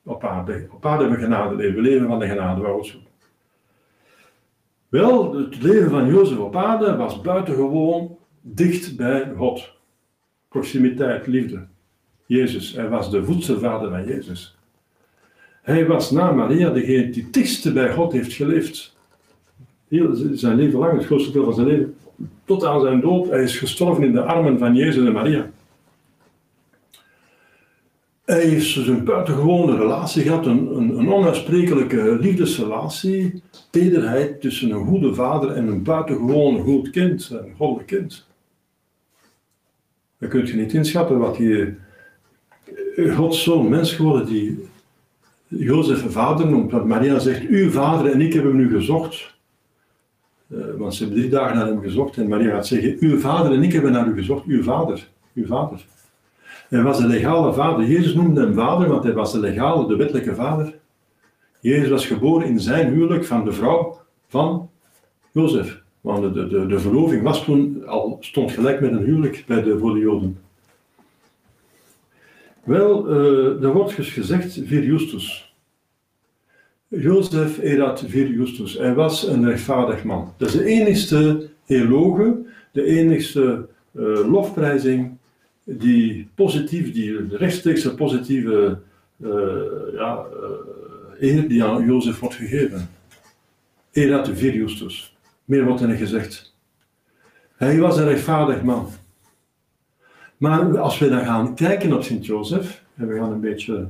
Op 0.08 0.24
aarde, 0.24 0.68
hebben 0.80 1.10
we 1.10 1.16
genade 1.16 1.54
leven, 1.54 1.74
we 1.74 1.80
leven 1.80 2.06
van 2.06 2.18
de 2.18 2.28
genade, 2.28 2.60
waar 2.60 2.76
we 2.76 2.92
wel, 4.88 5.36
het 5.36 5.62
leven 5.62 5.90
van 5.90 6.06
Jozef 6.06 6.38
op 6.38 6.56
aarde 6.56 6.96
was 6.96 7.20
buitengewoon 7.20 8.16
dicht 8.40 8.96
bij 8.96 9.32
God. 9.36 9.72
Proximiteit, 10.48 11.26
liefde. 11.26 11.66
Jezus, 12.26 12.72
hij 12.72 12.88
was 12.88 13.10
de 13.10 13.24
voedselvader 13.24 13.90
van 13.90 14.06
Jezus. 14.06 14.56
Hij 15.62 15.86
was 15.86 16.10
na 16.10 16.32
Maria 16.32 16.70
degene 16.70 17.10
die 17.10 17.30
dichtste 17.30 17.72
bij 17.72 17.92
God 17.92 18.12
heeft 18.12 18.32
geleefd. 18.32 18.96
Heel 19.88 20.14
zijn 20.32 20.56
leven 20.56 20.78
lang, 20.78 20.96
het 20.96 21.06
grootste 21.06 21.32
deel 21.32 21.44
van 21.44 21.54
zijn 21.54 21.66
leven, 21.66 21.96
tot 22.44 22.64
aan 22.64 22.80
zijn 22.80 23.00
dood. 23.00 23.28
Hij 23.28 23.42
is 23.42 23.58
gestorven 23.58 24.04
in 24.04 24.12
de 24.12 24.22
armen 24.22 24.58
van 24.58 24.74
Jezus 24.74 25.06
en 25.06 25.12
Maria. 25.12 25.50
Hij 28.28 28.44
heeft 28.44 28.74
dus 28.74 28.86
een 28.86 29.04
buitengewone 29.04 29.76
relatie 29.76 30.22
gehad, 30.22 30.46
een, 30.46 30.76
een, 30.76 30.98
een 30.98 31.12
onuitsprekelijke 31.12 32.18
liefdesrelatie, 32.20 33.42
tederheid 33.70 34.40
tussen 34.40 34.70
een 34.70 34.86
goede 34.86 35.14
vader 35.14 35.50
en 35.50 35.66
een 35.66 35.82
buitengewoon 35.82 36.60
goed 36.60 36.90
kind, 36.90 37.30
een 37.30 37.54
goddelijk 37.56 37.86
kind. 37.86 38.26
Dan 40.18 40.28
kun 40.28 40.46
je 40.46 40.54
niet 40.54 40.72
inschatten 40.72 41.18
wat 41.18 41.36
die 41.36 41.76
eh, 42.96 43.16
Gods 43.16 43.42
zoon 43.42 43.68
mens 43.68 43.92
geworden, 43.92 44.26
die 44.26 44.68
Jozef 45.46 46.12
vader 46.12 46.46
noemt. 46.46 46.72
Want 46.72 46.84
Maria 46.84 47.18
zegt, 47.18 47.46
uw 47.46 47.70
vader 47.70 48.12
en 48.12 48.20
ik 48.20 48.32
hebben 48.32 48.56
hem 48.56 48.60
nu 48.60 48.70
gezocht. 48.70 49.36
Uh, 50.48 50.64
want 50.76 50.94
ze 50.94 51.02
hebben 51.02 51.20
drie 51.20 51.32
dagen 51.32 51.56
naar 51.56 51.66
hem 51.66 51.80
gezocht 51.80 52.16
en 52.16 52.28
Maria 52.28 52.50
gaat 52.50 52.66
zeggen, 52.66 52.96
uw 53.00 53.18
vader 53.18 53.52
en 53.52 53.62
ik 53.62 53.72
hebben 53.72 53.92
naar 53.92 54.08
u 54.08 54.14
gezocht, 54.14 54.46
uw 54.46 54.62
vader, 54.62 55.08
uw 55.34 55.46
vader. 55.46 55.86
Hij 56.68 56.82
was 56.82 56.98
de 56.98 57.06
legale 57.06 57.52
vader. 57.52 57.86
Jezus 57.86 58.14
noemde 58.14 58.40
hem 58.40 58.54
vader, 58.54 58.88
want 58.88 59.04
hij 59.04 59.12
was 59.12 59.32
de 59.32 59.40
legale, 59.40 59.86
de 59.86 59.96
wettelijke 59.96 60.34
vader. 60.34 60.74
Jezus 61.60 61.88
was 61.88 62.06
geboren 62.06 62.46
in 62.48 62.60
zijn 62.60 62.92
huwelijk 62.92 63.24
van 63.24 63.44
de 63.44 63.52
vrouw 63.52 64.00
van 64.26 64.70
Jozef. 65.30 65.82
Want 66.00 66.34
de, 66.34 66.48
de, 66.48 66.66
de 66.66 66.78
verloving 66.78 67.22
was 67.22 67.44
toen 67.44 67.86
al, 67.86 68.16
stond 68.20 68.52
gelijk 68.52 68.80
met 68.80 68.92
een 68.92 69.04
huwelijk 69.04 69.44
bij 69.46 69.62
de, 69.62 69.78
voor 69.78 69.94
de 69.94 70.00
Joden. 70.00 70.38
Wel, 72.64 73.10
uh, 73.10 73.62
er 73.62 73.72
wordt 73.72 73.96
dus 73.96 74.10
gezegd 74.10 74.60
vir 74.64 74.82
Justus. 74.82 75.54
Jozef 76.88 77.58
erat 77.58 78.04
vir 78.06 78.26
Justus. 78.26 78.78
Hij 78.78 78.94
was 78.94 79.26
een 79.26 79.44
rechtvaardig 79.44 80.04
man. 80.04 80.32
Dat 80.36 80.48
is 80.48 80.54
de 80.54 80.64
enigste 80.64 81.48
eloge, 81.66 82.46
de 82.72 82.84
enigste 82.84 83.68
uh, 83.92 84.30
lofprijzing 84.30 85.17
die 85.68 86.28
positief, 86.34 86.92
die 86.92 87.36
rechtstreekse 87.36 87.94
positieve 87.94 88.78
uh, 89.20 89.30
ja, 89.94 90.24
uh, 90.32 91.20
eer 91.20 91.48
die 91.48 91.64
aan 91.64 91.84
Jozef 91.84 92.18
wordt 92.20 92.34
gegeven. 92.34 92.88
Erat 93.92 94.28
vir 94.28 94.54
Justus. 94.54 95.16
Meer 95.44 95.64
wordt 95.64 95.80
er 95.80 95.88
niet 95.88 95.98
gezegd. 95.98 96.54
Hij 97.56 97.78
was 97.78 97.96
een 97.96 98.04
rechtvaardig 98.04 98.62
man. 98.62 98.88
Maar 100.36 100.78
als 100.78 100.98
we 100.98 101.08
dan 101.08 101.24
gaan 101.24 101.54
kijken 101.54 101.92
op 101.92 102.02
Sint-Jozef, 102.02 102.82
en 102.96 103.08
we 103.08 103.18
gaan 103.18 103.32
een 103.32 103.40
beetje 103.40 103.88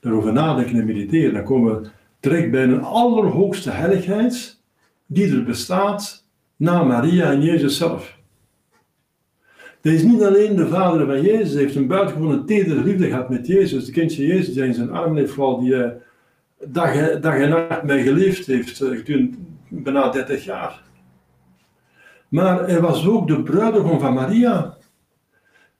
erover 0.00 0.32
nadenken 0.32 0.78
en 0.78 0.86
mediteren, 0.86 1.34
dan 1.34 1.44
komen 1.44 1.82
we 1.82 1.88
terecht 2.20 2.50
bij 2.50 2.62
een 2.62 2.82
allerhoogste 2.82 3.70
heiligheid 3.70 4.60
die 5.06 5.32
er 5.32 5.44
bestaat 5.44 6.24
na 6.56 6.82
Maria 6.82 7.30
en 7.30 7.42
Jezus 7.42 7.76
zelf. 7.76 8.15
Hij 9.86 9.94
is 9.94 10.02
niet 10.02 10.22
alleen 10.22 10.56
de 10.56 10.68
vader 10.68 11.06
van 11.06 11.22
Jezus, 11.22 11.52
hij 11.52 11.62
heeft 11.62 11.74
een 11.74 11.86
buitengewone 11.86 12.44
tedere 12.44 12.82
liefde 12.82 13.06
gehad 13.06 13.30
met 13.30 13.46
Jezus. 13.46 13.84
De 13.84 13.92
kindje 13.92 14.26
Jezus 14.26 14.54
die 14.54 14.64
in 14.64 14.74
zijn 14.74 14.90
armen 14.90 15.16
heeft 15.16 15.32
vooral 15.32 15.60
die 15.60 15.72
uh, 15.72 15.88
dag, 16.68 17.20
dag 17.20 17.34
en 17.34 17.48
nacht 17.48 17.82
mee 17.82 18.02
geleefd 18.02 18.46
heeft 18.46 18.80
uh, 18.80 18.96
gedurende 18.96 19.36
bijna 19.68 20.10
30 20.10 20.44
jaar. 20.44 20.82
Maar 22.28 22.68
hij 22.68 22.80
was 22.80 23.06
ook 23.06 23.28
de 23.28 23.42
bruidegom 23.42 24.00
van 24.00 24.14
Maria. 24.14 24.76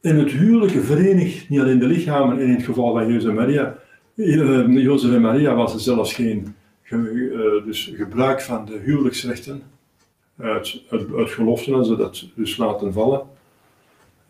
In 0.01 0.19
het 0.19 0.31
huwelijke 0.31 0.81
verenigd, 0.81 1.49
niet 1.49 1.61
alleen 1.61 1.79
de 1.79 1.87
lichamen, 1.87 2.39
in 2.39 2.51
het 2.51 2.63
geval 2.63 2.93
van 2.93 3.13
Jozef 3.13 3.29
en 3.29 3.35
Maria. 3.35 3.79
Uh, 4.15 4.83
Jozef 4.83 5.13
en 5.13 5.21
Maria 5.21 5.55
was 5.55 5.75
er 5.75 5.81
zelfs 5.81 6.15
geen 6.15 6.55
ge, 6.83 7.63
dus 7.65 7.93
gebruik 7.97 8.41
van 8.41 8.65
de 8.65 8.79
huwelijksrechten 8.85 9.63
uit, 10.39 10.83
uit, 10.91 11.07
uit 11.15 11.67
en 11.67 11.85
ze 11.85 11.97
dat 11.97 12.29
dus 12.35 12.57
laten 12.57 12.93
vallen. 12.93 13.35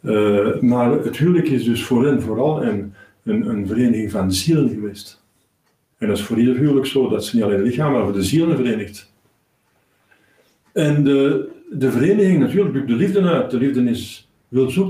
Uh, 0.01 0.61
maar 0.61 0.91
het 0.91 1.17
huwelijk 1.17 1.49
is 1.49 1.65
dus 1.65 1.85
voor 1.85 2.07
hen 2.07 2.23
vooral 2.23 2.63
een, 2.63 2.95
een, 3.23 3.49
een, 3.49 3.67
vereniging 3.67 4.11
van 4.11 4.33
zielen 4.33 4.69
geweest. 4.69 5.25
En 5.99 6.09
dat 6.09 6.17
is 6.17 6.25
voor 6.25 6.39
ieder 6.39 6.57
huwelijk 6.57 6.87
zo, 6.87 7.09
dat 7.09 7.25
ze 7.25 7.37
niet 7.37 7.45
alleen 7.45 7.59
het 7.59 7.67
lichaam, 7.67 7.93
maar 7.93 8.05
voor 8.05 8.13
de 8.13 8.23
zielen 8.23 8.57
verenigt. 8.57 9.13
En 10.73 11.05
de, 11.05 11.49
de 11.71 11.91
vereniging 11.91 12.39
natuurlijk 12.39 12.73
bukt 12.73 12.89
de 12.89 12.95
liefde 12.95 13.23
uit. 13.23 13.51
De 13.51 13.59
liefde 13.59 13.91
is 13.91 14.29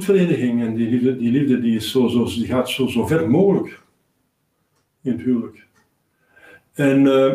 vereniging 0.04 0.62
en 0.62 0.74
die 0.74 0.90
liefde, 0.90 1.16
die, 1.16 1.30
liefde 1.30 1.60
die, 1.60 1.76
is 1.76 1.90
zo, 1.90 2.08
zo, 2.08 2.24
die 2.24 2.46
gaat 2.46 2.70
zo, 2.70 2.86
zo 2.86 3.06
ver 3.06 3.30
mogelijk 3.30 3.82
in 5.02 5.12
het 5.12 5.20
huwelijk. 5.20 5.66
En 6.72 7.04
uh, 7.04 7.32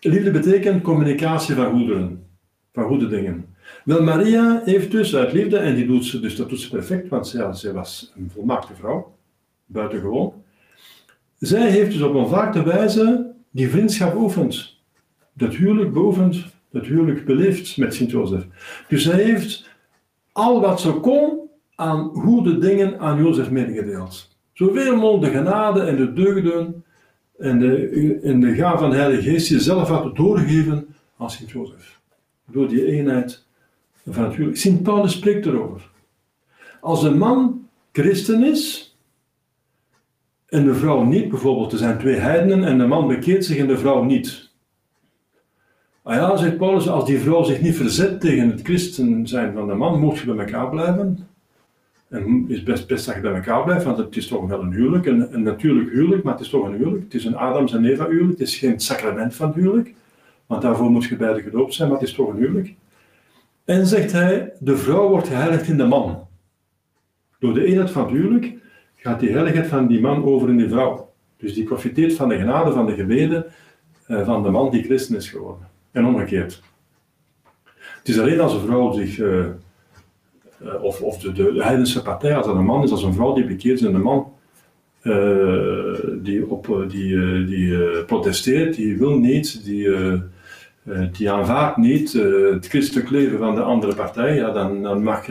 liefde 0.00 0.30
betekent 0.30 0.82
communicatie 0.82 1.54
van 1.54 1.70
goederen, 1.70 2.26
van 2.72 2.84
goede 2.84 3.08
dingen. 3.08 3.53
Wel, 3.84 4.02
Maria 4.02 4.62
heeft 4.64 4.90
dus 4.90 5.16
uit 5.16 5.32
liefde, 5.32 5.56
en 5.56 5.74
die 5.74 5.86
doet 5.86 6.04
ze, 6.04 6.20
dus 6.20 6.36
dat 6.36 6.48
doet 6.48 6.60
ze 6.60 6.70
perfect, 6.70 7.08
want 7.08 7.26
zij, 7.26 7.72
was 7.72 8.12
een 8.16 8.30
volmaakte 8.34 8.74
vrouw, 8.74 9.14
buitengewoon. 9.66 10.32
Zij 11.38 11.70
heeft 11.70 11.92
dus 11.92 12.02
op 12.02 12.14
een 12.14 12.28
vaakte 12.28 12.62
wijze 12.62 13.32
die 13.50 13.68
vriendschap 13.68 14.12
beoefend, 14.12 14.76
dat 15.32 15.54
huwelijk 15.54 15.92
beoefend, 15.92 16.44
dat 16.70 16.86
huwelijk 16.86 17.24
beleefd 17.24 17.76
met 17.76 17.94
Sint-Jozef. 17.94 18.46
Dus 18.88 19.02
zij 19.02 19.22
heeft 19.22 19.70
al 20.32 20.60
wat 20.60 20.80
ze 20.80 20.92
kon 20.92 21.38
aan 21.74 22.10
goede 22.14 22.58
dingen 22.58 22.98
aan 22.98 23.18
Jozef 23.18 23.50
medegedeeld. 23.50 24.36
Zoveel 24.52 24.96
mogelijk 24.96 25.32
de 25.32 25.38
genade 25.38 25.80
en 25.80 25.96
de 25.96 26.12
deugden 26.12 26.84
en 27.38 27.58
de, 27.58 27.90
in 28.22 28.40
de 28.40 28.54
gaaf 28.54 28.80
van 28.80 28.90
de 28.90 28.96
Heilige 28.96 29.30
Geest 29.30 29.48
jezelf 29.48 29.88
had 29.88 30.16
doorgegeven 30.16 30.86
aan 31.18 31.30
Sint-Jozef. 31.30 32.00
Door 32.46 32.68
die 32.68 32.86
eenheid 32.86 33.46
van. 34.06 34.56
Sint 34.56 34.82
Paulus 34.82 35.12
spreekt 35.12 35.46
erover. 35.46 35.90
Als 36.80 37.02
een 37.02 37.18
man 37.18 37.68
christen 37.92 38.44
is, 38.44 38.94
en 40.54 40.64
de 40.64 40.74
vrouw 40.74 41.02
niet, 41.02 41.28
bijvoorbeeld 41.28 41.72
er 41.72 41.78
zijn 41.78 41.98
twee 41.98 42.14
heidenen 42.14 42.64
en 42.64 42.78
de 42.78 42.86
man 42.86 43.08
bekeert 43.08 43.44
zich 43.44 43.56
en 43.56 43.66
de 43.66 43.78
vrouw 43.78 44.02
niet. 44.02 44.52
Ah 46.02 46.14
ja, 46.14 46.36
zegt 46.36 46.56
Paulus, 46.56 46.88
als 46.88 47.06
die 47.06 47.18
vrouw 47.18 47.42
zich 47.42 47.60
niet 47.60 47.76
verzet 47.76 48.20
tegen 48.20 48.50
het 48.50 48.60
christen 48.62 49.26
zijn 49.26 49.52
van 49.52 49.66
de 49.66 49.74
man, 49.74 50.00
moet 50.00 50.18
je 50.18 50.34
bij 50.34 50.44
elkaar 50.44 50.68
blijven. 50.68 51.28
En 52.08 52.44
is 52.48 52.62
best 52.62 52.86
best 52.86 53.06
dat 53.06 53.14
je 53.14 53.20
bij 53.20 53.34
elkaar 53.34 53.64
blijft, 53.64 53.84
want 53.84 53.98
het 53.98 54.16
is 54.16 54.26
toch 54.26 54.48
wel 54.48 54.60
een 54.60 54.72
huwelijk, 54.72 55.06
een, 55.06 55.34
een 55.34 55.42
natuurlijk 55.42 55.90
huwelijk, 55.90 56.22
maar 56.22 56.32
het 56.32 56.42
is 56.42 56.48
toch 56.48 56.64
een 56.64 56.76
huwelijk. 56.76 57.04
Het 57.04 57.14
is 57.14 57.24
een 57.24 57.36
Adams 57.36 57.72
en 57.72 57.84
Eva 57.84 58.06
huwelijk, 58.06 58.38
het 58.38 58.48
is 58.48 58.56
geen 58.56 58.80
sacrament 58.80 59.34
van 59.34 59.52
huwelijk, 59.52 59.94
want 60.46 60.62
daarvoor 60.62 60.90
moet 60.90 61.04
je 61.04 61.16
beide 61.16 61.42
gedoopt 61.42 61.74
zijn, 61.74 61.88
maar 61.88 61.98
het 61.98 62.08
is 62.08 62.14
toch 62.14 62.28
een 62.28 62.36
huwelijk. 62.36 62.74
En 63.64 63.86
zegt 63.86 64.12
hij, 64.12 64.52
de 64.58 64.76
vrouw 64.76 65.08
wordt 65.08 65.28
geheiligd 65.28 65.68
in 65.68 65.76
de 65.76 65.84
man. 65.84 66.26
Door 67.38 67.54
de 67.54 67.64
eenheid 67.64 67.90
van 67.90 68.02
het 68.02 68.12
huwelijk 68.12 68.52
gaat 68.96 69.20
die 69.20 69.32
heiligheid 69.32 69.66
van 69.66 69.86
die 69.86 70.00
man 70.00 70.24
over 70.24 70.48
in 70.48 70.56
die 70.56 70.68
vrouw. 70.68 71.12
Dus 71.36 71.54
die 71.54 71.64
profiteert 71.64 72.14
van 72.14 72.28
de 72.28 72.36
genade 72.36 72.72
van 72.72 72.86
de 72.86 72.94
gebeden 72.94 73.44
eh, 74.06 74.24
van 74.24 74.42
de 74.42 74.50
man 74.50 74.70
die 74.70 74.82
christen 74.82 75.16
is 75.16 75.30
geworden. 75.30 75.68
En 75.90 76.06
omgekeerd. 76.06 76.62
Het 77.74 78.08
is 78.08 78.18
alleen 78.18 78.40
als 78.40 78.54
een 78.54 78.60
vrouw 78.60 78.92
zich 78.92 79.18
uh, 79.18 79.44
eh, 79.44 80.82
of, 80.82 81.00
of 81.00 81.18
de, 81.18 81.32
de, 81.32 81.62
heidense 81.62 82.02
partij, 82.02 82.36
als 82.36 82.46
dat 82.46 82.56
een 82.56 82.64
man 82.64 82.82
is, 82.82 82.90
als 82.90 83.02
een 83.02 83.14
vrouw 83.14 83.34
die 83.34 83.46
bekeert 83.46 83.80
is 83.80 83.86
en 83.86 83.94
een 83.94 84.02
man 84.02 84.32
die, 86.22 86.50
op, 86.50 86.68
eh, 86.68 86.88
die, 86.88 87.44
die 87.44 88.04
protesteert, 88.04 88.74
die 88.74 88.98
wil 88.98 89.18
niet, 89.18 89.64
die, 89.64 89.88
die 91.12 91.30
aanvaardt 91.30 91.76
niet 91.76 92.12
het 92.12 92.66
christelijk 92.66 93.10
leven 93.10 93.38
van 93.38 93.54
de 93.54 93.62
andere 93.62 93.94
partij, 93.94 94.34
ja, 94.34 94.50
dan, 94.50 94.82
dan, 94.82 95.02
mag, 95.02 95.26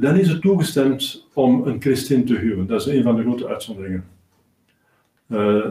dan 0.00 0.16
is 0.16 0.28
het 0.28 0.40
toegestemd 0.40 1.26
om 1.32 1.66
een 1.66 1.80
christin 1.80 2.24
te 2.24 2.34
huwen. 2.34 2.66
Dat 2.66 2.80
is 2.80 2.86
een 2.86 3.02
van 3.02 3.16
de 3.16 3.22
grote 3.22 3.48
uitzonderingen. 3.48 4.04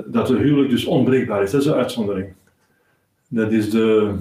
dat 0.05 0.27
de 0.27 0.37
huwelijk 0.37 0.69
dus 0.69 0.85
onbreekbaar 0.85 1.43
is, 1.43 1.51
dat 1.51 1.61
is 1.61 1.67
een 1.67 1.73
uitzondering. 1.73 2.33
Dat 3.27 3.51
is 3.51 3.69
de, 3.69 4.15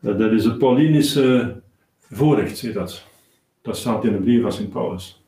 dat 0.00 0.32
is 0.32 0.42
de 0.42 0.56
Paulinische 0.56 1.54
voorrecht, 2.10 2.58
zie 2.58 2.72
dat. 2.72 3.04
Dat 3.62 3.76
staat 3.76 4.04
in 4.04 4.12
de 4.12 4.18
brief 4.18 4.42
van 4.42 4.52
Sint 4.52 4.70
Paulus. 4.70 5.22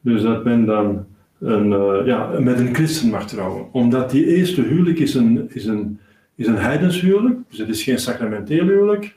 Dus 0.00 0.22
dat 0.22 0.44
men 0.44 0.64
dan 0.64 1.06
een, 1.40 1.68
ja, 2.04 2.38
met 2.38 2.58
een 2.58 2.74
christen 2.74 3.10
mag 3.10 3.26
trouwen. 3.26 3.72
Omdat 3.72 4.10
die 4.10 4.26
eerste 4.26 4.62
huwelijk 4.62 4.98
is 4.98 5.14
een, 5.14 5.50
is 5.50 5.66
een, 5.66 6.00
is 6.38 6.46
een 6.46 6.58
heidenshuwelijk, 6.58 7.38
dus 7.48 7.58
het 7.58 7.68
is 7.68 7.82
geen 7.82 7.98
sacramenteel 7.98 8.66
huwelijk. 8.66 9.16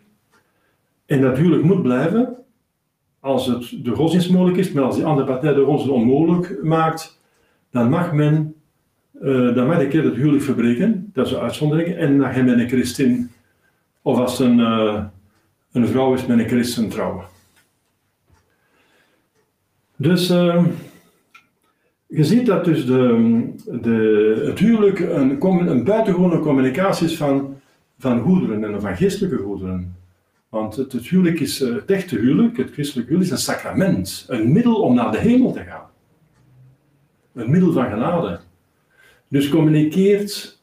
En 1.06 1.22
dat 1.22 1.38
huwelijk 1.38 1.64
moet 1.64 1.82
blijven 1.82 2.36
als 3.20 3.48
het 3.48 3.74
de 3.84 3.96
godsdienst 3.96 4.32
mogelijk 4.32 4.58
is, 4.58 4.72
maar 4.72 4.84
als 4.84 4.96
die 4.96 5.06
andere 5.06 5.28
partij 5.28 5.54
de 5.54 5.64
godsdienst 5.64 6.00
onmogelijk 6.00 6.64
maakt, 6.64 7.20
dan 7.70 7.90
mag 7.90 8.14
men, 8.14 8.56
uh, 9.22 9.56
dan 9.56 9.68
mag 9.68 9.78
de 9.78 9.88
keer 9.88 10.04
het 10.04 10.16
huwelijk 10.16 10.44
verbreken, 10.44 11.10
dat 11.14 11.26
is 11.26 11.32
een 11.32 11.40
uitzondering, 11.40 11.96
en 11.96 12.18
dan 12.18 12.34
gaat 12.34 12.46
men 12.46 12.60
een 12.60 12.68
christin, 12.68 13.32
of 14.02 14.18
als 14.18 14.40
een, 14.40 14.60
uh, 14.60 15.04
een 15.72 15.88
vrouw 15.88 16.14
is 16.14 16.26
met 16.26 16.40
een 16.40 16.48
christen 16.48 16.90
trouwen. 16.90 17.26
Dus 19.96 20.32
uh, 20.32 20.66
je 22.14 22.24
ziet 22.24 22.46
dat 22.46 22.66
dus 22.66 22.86
de, 22.86 23.54
de, 23.82 24.44
het 24.46 24.60
huwelijk 24.60 25.00
een, 25.00 25.44
een 25.70 25.84
buitengewone 25.84 26.40
communicatie 26.40 27.08
is 27.08 27.18
van, 27.18 27.56
van 27.98 28.22
goederen 28.22 28.64
en 28.64 28.82
van 28.82 28.96
geestelijke 28.96 29.38
goederen. 29.38 29.96
Want 30.50 30.76
het, 30.76 30.92
het 30.92 31.08
huwelijk 31.08 31.40
is, 31.40 31.62
eh, 31.62 31.74
het 31.74 31.92
echte 31.92 32.16
huwelijk, 32.16 32.58
het 32.58 32.72
christelijk 32.72 33.10
huwelijk, 33.10 33.34
is 33.34 33.38
een 33.38 33.54
sacrament. 33.54 34.26
Een 34.28 34.52
middel 34.52 34.82
om 34.82 34.96
naar 34.96 35.12
de 35.12 35.18
hemel 35.18 35.52
te 35.52 35.64
gaan. 35.64 35.90
Een 37.34 37.52
middel 37.52 37.72
van 37.72 37.90
genade. 37.90 38.40
Dus 39.28 39.50
communiceert 39.50 40.60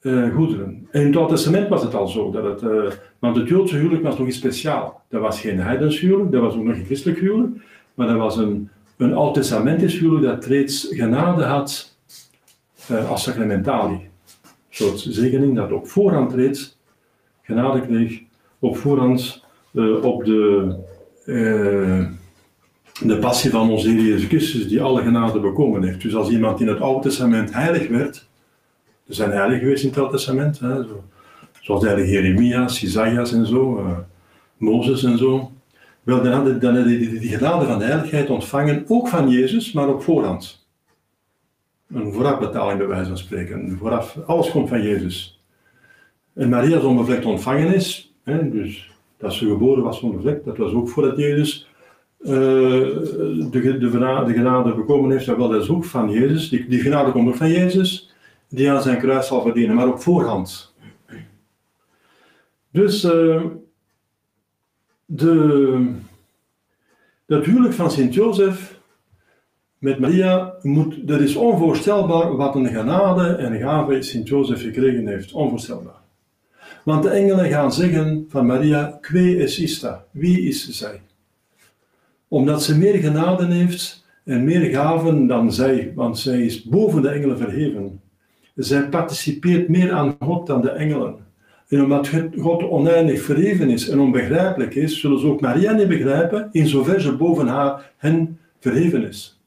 uh, 0.00 0.34
goederen. 0.34 0.88
En 0.90 1.00
in 1.00 1.06
het 1.06 1.16
Oude 1.16 1.34
Testament 1.34 1.68
was 1.68 1.82
het 1.82 1.94
al 1.94 2.08
zo, 2.08 2.30
dat 2.30 2.44
het, 2.44 2.70
uh, 2.70 2.90
want 3.18 3.36
het 3.36 3.48
Joodse 3.48 3.76
huwelijk 3.76 4.02
was 4.02 4.18
nog 4.18 4.26
iets 4.26 4.36
speciaal. 4.36 5.02
Dat 5.08 5.20
was 5.20 5.40
geen 5.40 5.60
heidens 5.60 6.00
huwelijk, 6.00 6.32
dat 6.32 6.40
was 6.40 6.54
ook 6.54 6.64
nog 6.64 6.74
geen 6.74 6.84
christelijk 6.84 7.20
huwelijk, 7.20 7.62
maar 7.94 8.06
dat 8.06 8.16
was 8.16 8.36
een, 8.36 8.70
een 8.96 9.14
Oud-testamentisch 9.14 9.98
huwelijk 9.98 10.26
dat 10.26 10.44
reeds 10.44 10.86
genade 10.90 11.44
had 11.44 11.96
uh, 12.90 13.10
als 13.10 13.22
sacramentali. 13.22 13.94
Een 13.94 14.08
soort 14.70 14.98
zegening 14.98 15.56
dat 15.56 15.72
op 15.72 15.88
voorhand 15.88 16.32
reeds 16.32 16.78
genade 17.42 17.86
kreeg, 17.86 18.20
op 18.58 18.76
voorhand 18.76 19.44
op 20.02 20.24
de, 20.24 20.74
de 23.04 23.18
passie 23.20 23.50
van 23.50 23.70
onze 23.70 23.88
Heer 23.88 24.00
Jezus 24.00 24.28
Christus, 24.28 24.68
die 24.68 24.82
alle 24.82 25.02
genade 25.02 25.40
bekomen 25.40 25.82
heeft. 25.82 26.02
Dus 26.02 26.14
als 26.14 26.28
iemand 26.28 26.60
in 26.60 26.68
het 26.68 26.80
Oude 26.80 27.08
Testament 27.08 27.52
heilig 27.52 27.88
werd, 27.88 28.26
er 29.06 29.14
zijn 29.14 29.30
heiligen 29.30 29.60
geweest 29.60 29.82
in 29.82 29.88
het 29.88 29.98
Oude 29.98 30.12
Testament, 30.12 30.58
hè, 30.58 30.82
zo, 30.82 31.04
zoals 31.60 31.80
de 31.80 31.86
heilige 31.86 32.12
Jeremias, 32.12 32.82
Isaias 32.82 33.32
en 33.32 33.46
zo, 33.46 33.78
uh, 33.78 33.98
Mozes 34.56 35.04
en 35.04 35.18
zo. 35.18 35.52
Wel, 36.02 36.22
dan 36.22 36.32
hadden 36.32 36.86
die, 36.86 37.18
die, 37.18 37.36
genade 37.36 37.66
van 37.66 37.78
de 37.78 37.84
heiligheid 37.84 38.30
ontvangen, 38.30 38.84
ook 38.88 39.08
van 39.08 39.30
Jezus, 39.30 39.72
maar 39.72 39.88
op 39.88 40.02
voorhand. 40.02 40.66
Een 41.88 42.12
voorafbetaling 42.12 42.78
bij 42.78 42.86
wijze 42.86 43.08
van 43.08 43.18
spreken. 43.18 43.76
Vooraf, 43.78 44.18
alles 44.26 44.50
komt 44.50 44.68
van 44.68 44.82
Jezus. 44.82 45.42
En 46.34 46.48
Maria's 46.48 46.82
onbevlekt 46.84 47.24
ontvangen 47.24 47.74
is, 47.74 48.14
hè, 48.24 48.50
dus 48.50 48.90
dat 49.16 49.32
ze 49.32 49.46
geboren 49.46 49.82
was 49.82 50.00
onbevlekt, 50.00 50.44
dat 50.44 50.56
was 50.56 50.72
ook 50.72 50.88
voordat 50.88 51.16
Jezus 51.16 51.70
uh, 52.20 52.28
de, 52.30 53.48
de, 53.50 53.78
de, 53.78 54.32
genade 54.32 54.74
bekomen 54.74 55.10
heeft, 55.10 55.26
dat 55.26 55.36
wel 55.36 55.48
dat 55.48 55.62
is 55.62 55.68
ook 55.68 55.84
van 55.84 56.10
Jezus. 56.10 56.48
Die, 56.48 56.68
die 56.68 56.80
genade 56.80 57.12
komt 57.12 57.28
ook 57.28 57.36
van 57.36 57.50
Jezus 57.50 58.12
die 58.48 58.70
aan 58.70 58.82
zijn 58.82 58.98
kruis 58.98 59.26
zal 59.26 59.42
verdienen, 59.42 59.74
maar 59.74 59.88
op 59.88 60.00
voorhand. 60.00 60.74
Dus 62.70 63.04
uh, 63.04 63.44
de, 65.14 65.86
dat 67.26 67.44
huwelijk 67.44 67.74
van 67.74 67.90
Sint-Jozef 67.90 68.80
met 69.78 69.98
Maria, 69.98 70.54
moet, 70.62 71.08
dat 71.08 71.20
is 71.20 71.36
onvoorstelbaar 71.36 72.36
wat 72.36 72.54
een 72.54 72.66
genade 72.66 73.26
en 73.26 73.58
gave 73.58 74.02
Sint-Jozef 74.02 74.62
gekregen 74.62 75.06
heeft. 75.06 75.32
Onvoorstelbaar. 75.32 76.00
Want 76.84 77.02
de 77.02 77.08
engelen 77.08 77.50
gaan 77.50 77.72
zeggen 77.72 78.26
van 78.28 78.46
Maria, 78.46 78.98
que 79.00 79.36
es 79.42 79.58
ista? 79.58 80.04
Wie 80.10 80.40
is 80.40 80.68
zij? 80.68 81.00
Omdat 82.28 82.62
ze 82.62 82.78
meer 82.78 82.94
genade 82.94 83.46
heeft 83.46 84.06
en 84.24 84.44
meer 84.44 84.70
gaven 84.70 85.26
dan 85.26 85.52
zij, 85.52 85.92
want 85.94 86.18
zij 86.18 86.42
is 86.42 86.62
boven 86.62 87.02
de 87.02 87.08
engelen 87.08 87.38
verheven. 87.38 88.00
Zij 88.54 88.88
participeert 88.88 89.68
meer 89.68 89.92
aan 89.92 90.16
God 90.20 90.46
dan 90.46 90.60
de 90.60 90.70
engelen. 90.70 91.21
En 91.72 91.82
omdat 91.82 92.10
God 92.38 92.62
oneindig 92.62 93.22
verheven 93.22 93.70
is 93.70 93.88
en 93.88 94.00
onbegrijpelijk 94.00 94.74
is, 94.74 95.00
zullen 95.00 95.20
ze 95.20 95.26
ook 95.26 95.40
Maria 95.40 95.72
niet 95.72 95.88
begrijpen, 95.88 96.48
in 96.52 96.66
zover 96.66 97.00
ze 97.00 97.16
boven 97.16 97.46
haar 97.46 97.92
hen 97.96 98.38
verheven 98.60 99.08
is. 99.08 99.40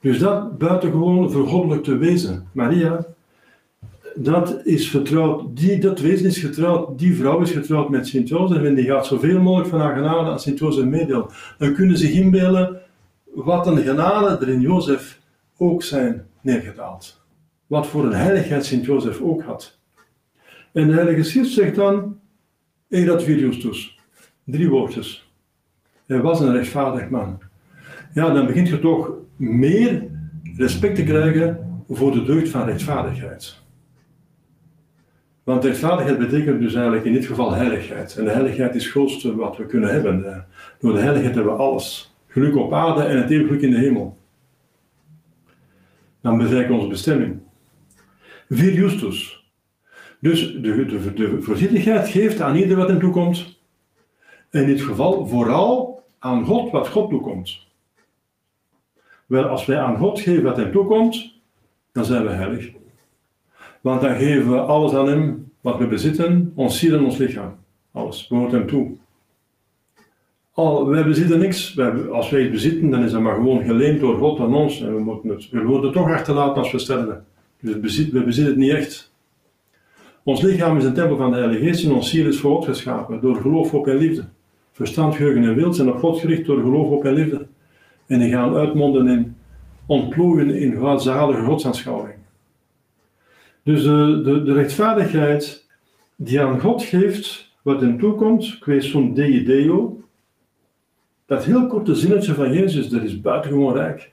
Dus 0.00 0.18
dat 0.18 0.58
buitengewoon 0.58 1.30
vergoddelijk 1.30 1.84
te 1.84 1.96
wezen. 1.96 2.48
Maria, 2.52 3.06
dat 4.14 4.60
is 4.64 4.90
vertrouwd, 4.90 5.56
die, 5.56 5.78
dat 5.78 6.00
wezen 6.00 6.26
is 6.26 6.38
getrouwd, 6.38 6.98
die 6.98 7.16
vrouw 7.16 7.40
is 7.40 7.50
getrouwd 7.50 7.88
met 7.88 8.06
Sint-Jozef 8.06 8.62
en 8.62 8.74
die 8.74 8.86
gaat 8.86 9.06
zoveel 9.06 9.40
mogelijk 9.40 9.70
van 9.70 9.80
haar 9.80 9.94
genade 9.94 10.30
aan 10.30 10.40
Sint-Jozef 10.40 10.84
meedelen. 10.84 11.26
Dan 11.58 11.74
kunnen 11.74 11.96
ze 11.96 12.06
zich 12.06 12.14
inbeelden 12.14 12.80
wat 13.24 13.66
een 13.66 13.78
genade 13.78 14.46
er 14.46 14.52
in 14.52 14.60
Jozef 14.60 15.20
ook 15.56 15.82
zijn 15.82 16.26
neergedaald 16.40 17.20
wat 17.66 17.86
voor 17.86 18.04
een 18.04 18.12
heiligheid 18.12 18.64
Sint-Jozef 18.64 19.20
ook 19.20 19.42
had. 19.42 19.77
En 20.78 20.86
de 20.86 20.92
Heilige 20.92 21.22
Schrift 21.22 21.50
zegt 21.50 21.74
dan, 21.74 22.20
Erat 22.88 23.24
Justus, 23.24 23.98
drie 24.44 24.68
woordjes. 24.68 25.32
Hij 26.06 26.20
was 26.20 26.40
een 26.40 26.52
rechtvaardig 26.52 27.08
man. 27.08 27.38
Ja, 28.14 28.30
dan 28.32 28.46
begint 28.46 28.68
je 28.68 28.78
toch 28.78 29.12
meer 29.36 30.08
respect 30.56 30.96
te 30.96 31.04
krijgen 31.04 31.82
voor 31.88 32.12
de 32.12 32.24
deugd 32.24 32.48
van 32.48 32.64
rechtvaardigheid. 32.64 33.62
Want 35.44 35.64
rechtvaardigheid 35.64 36.18
betekent 36.18 36.60
dus 36.60 36.74
eigenlijk 36.74 37.04
in 37.04 37.12
dit 37.12 37.26
geval 37.26 37.54
heiligheid. 37.54 38.16
En 38.16 38.24
de 38.24 38.30
heiligheid 38.30 38.74
is 38.74 38.82
het 38.82 38.92
grootste 38.92 39.36
wat 39.36 39.56
we 39.56 39.66
kunnen 39.66 39.90
hebben. 39.90 40.46
Door 40.78 40.92
de 40.92 41.00
heiligheid 41.00 41.34
hebben 41.34 41.52
we 41.52 41.58
alles. 41.58 42.14
Geluk 42.26 42.56
op 42.56 42.72
aarde 42.72 43.02
en 43.02 43.16
het 43.16 43.30
eeuwig 43.30 43.46
geluk 43.46 43.62
in 43.62 43.70
de 43.70 43.78
hemel. 43.78 44.18
Dan 46.20 46.38
bereiken 46.38 46.68
we 46.68 46.76
onze 46.76 46.88
bestemming. 46.88 47.38
Vir 48.48 48.72
justus. 48.72 49.37
Dus 50.20 50.52
de, 50.52 51.12
de, 51.14 51.42
voorzichtigheid 51.42 52.08
geeft 52.08 52.40
aan 52.40 52.56
ieder 52.56 52.76
wat 52.76 52.88
hem 52.88 53.00
toekomt. 53.00 53.58
In 54.50 54.66
dit 54.66 54.80
geval 54.80 55.26
vooral 55.26 56.02
aan 56.18 56.44
God 56.44 56.70
wat 56.70 56.88
God 56.88 57.10
toekomt. 57.10 57.66
Wel, 59.26 59.44
als 59.44 59.66
wij 59.66 59.78
aan 59.78 59.96
God 59.96 60.20
geven 60.20 60.42
wat 60.42 60.56
hem 60.56 60.72
toekomt, 60.72 61.32
dan 61.92 62.04
zijn 62.04 62.22
we 62.22 62.30
heilig. 62.30 62.70
Want 63.80 64.00
dan 64.00 64.16
geven 64.16 64.50
we 64.50 64.58
alles 64.58 64.94
aan 64.94 65.08
hem 65.08 65.52
wat 65.60 65.78
we 65.78 65.86
bezitten, 65.86 66.52
ons 66.54 66.78
ziel 66.78 66.96
en 66.96 67.04
ons 67.04 67.16
lichaam. 67.16 67.56
Alles 67.92 68.26
behoort 68.26 68.52
hem 68.52 68.66
toe. 68.66 68.96
Al, 70.52 70.88
wij 70.88 71.04
bezitten 71.04 71.38
niks. 71.38 71.74
Wij, 71.74 72.08
als 72.08 72.30
wij 72.30 72.42
het 72.42 72.50
bezitten, 72.50 72.90
dan 72.90 73.04
is 73.04 73.10
dat 73.10 73.20
maar 73.20 73.34
gewoon 73.34 73.64
geleend 73.64 74.00
door 74.00 74.18
God 74.18 74.40
aan 74.40 74.54
ons. 74.54 74.80
En 74.80 74.94
we 74.94 75.00
moeten 75.00 75.30
het, 75.30 75.50
we 75.50 75.80
het 75.80 75.92
toch 75.92 76.10
achterlaten 76.10 76.62
als 76.62 76.72
we 76.72 76.78
sterven. 76.78 77.24
Dus 77.60 77.74
we 78.10 78.24
bezitten 78.24 78.46
het 78.46 78.56
niet 78.56 78.72
echt. 78.72 79.07
Ons 80.28 80.42
lichaam 80.42 80.76
is 80.76 80.84
een 80.84 80.94
tempel 80.94 81.16
van 81.16 81.30
de 81.30 81.36
Heilige 81.36 81.64
Geest 81.64 81.84
en 81.84 81.92
ons 81.92 82.10
ziel 82.10 82.26
is 82.26 82.40
voor 82.40 82.54
God 82.54 82.64
geschapen, 82.64 83.20
door 83.20 83.36
geloof, 83.36 83.74
op 83.74 83.86
en 83.86 83.96
liefde. 83.96 84.24
Verstand, 84.72 85.14
geheugen 85.14 85.44
en 85.44 85.54
wil 85.54 85.72
zijn 85.72 85.88
op 85.88 85.98
God 85.98 86.20
gericht 86.20 86.46
door 86.46 86.60
geloof, 86.60 86.88
op 86.88 87.04
en 87.04 87.12
liefde. 87.12 87.46
En 88.06 88.18
die 88.18 88.30
gaan 88.30 88.54
uitmonden 88.54 89.08
in 89.08 89.36
ontplooien 89.86 90.54
in 90.54 91.00
zalige 91.00 91.42
godsaanschouwing. 91.42 92.14
Dus 93.62 93.82
de, 93.82 94.20
de, 94.24 94.42
de, 94.42 94.52
rechtvaardigheid 94.52 95.66
die 96.16 96.40
aan 96.40 96.60
God 96.60 96.82
geeft, 96.82 97.52
wat 97.62 97.80
hem 97.80 97.98
toekomt, 97.98 98.58
zo'n 98.78 99.14
Dei 99.14 99.44
Deo, 99.44 100.02
dat 101.26 101.44
heel 101.44 101.66
korte 101.66 101.94
zinnetje 101.94 102.34
van 102.34 102.52
Jezus, 102.52 102.88
dat 102.88 103.02
is 103.02 103.20
buitengewoon 103.20 103.74
rijk. 103.74 104.12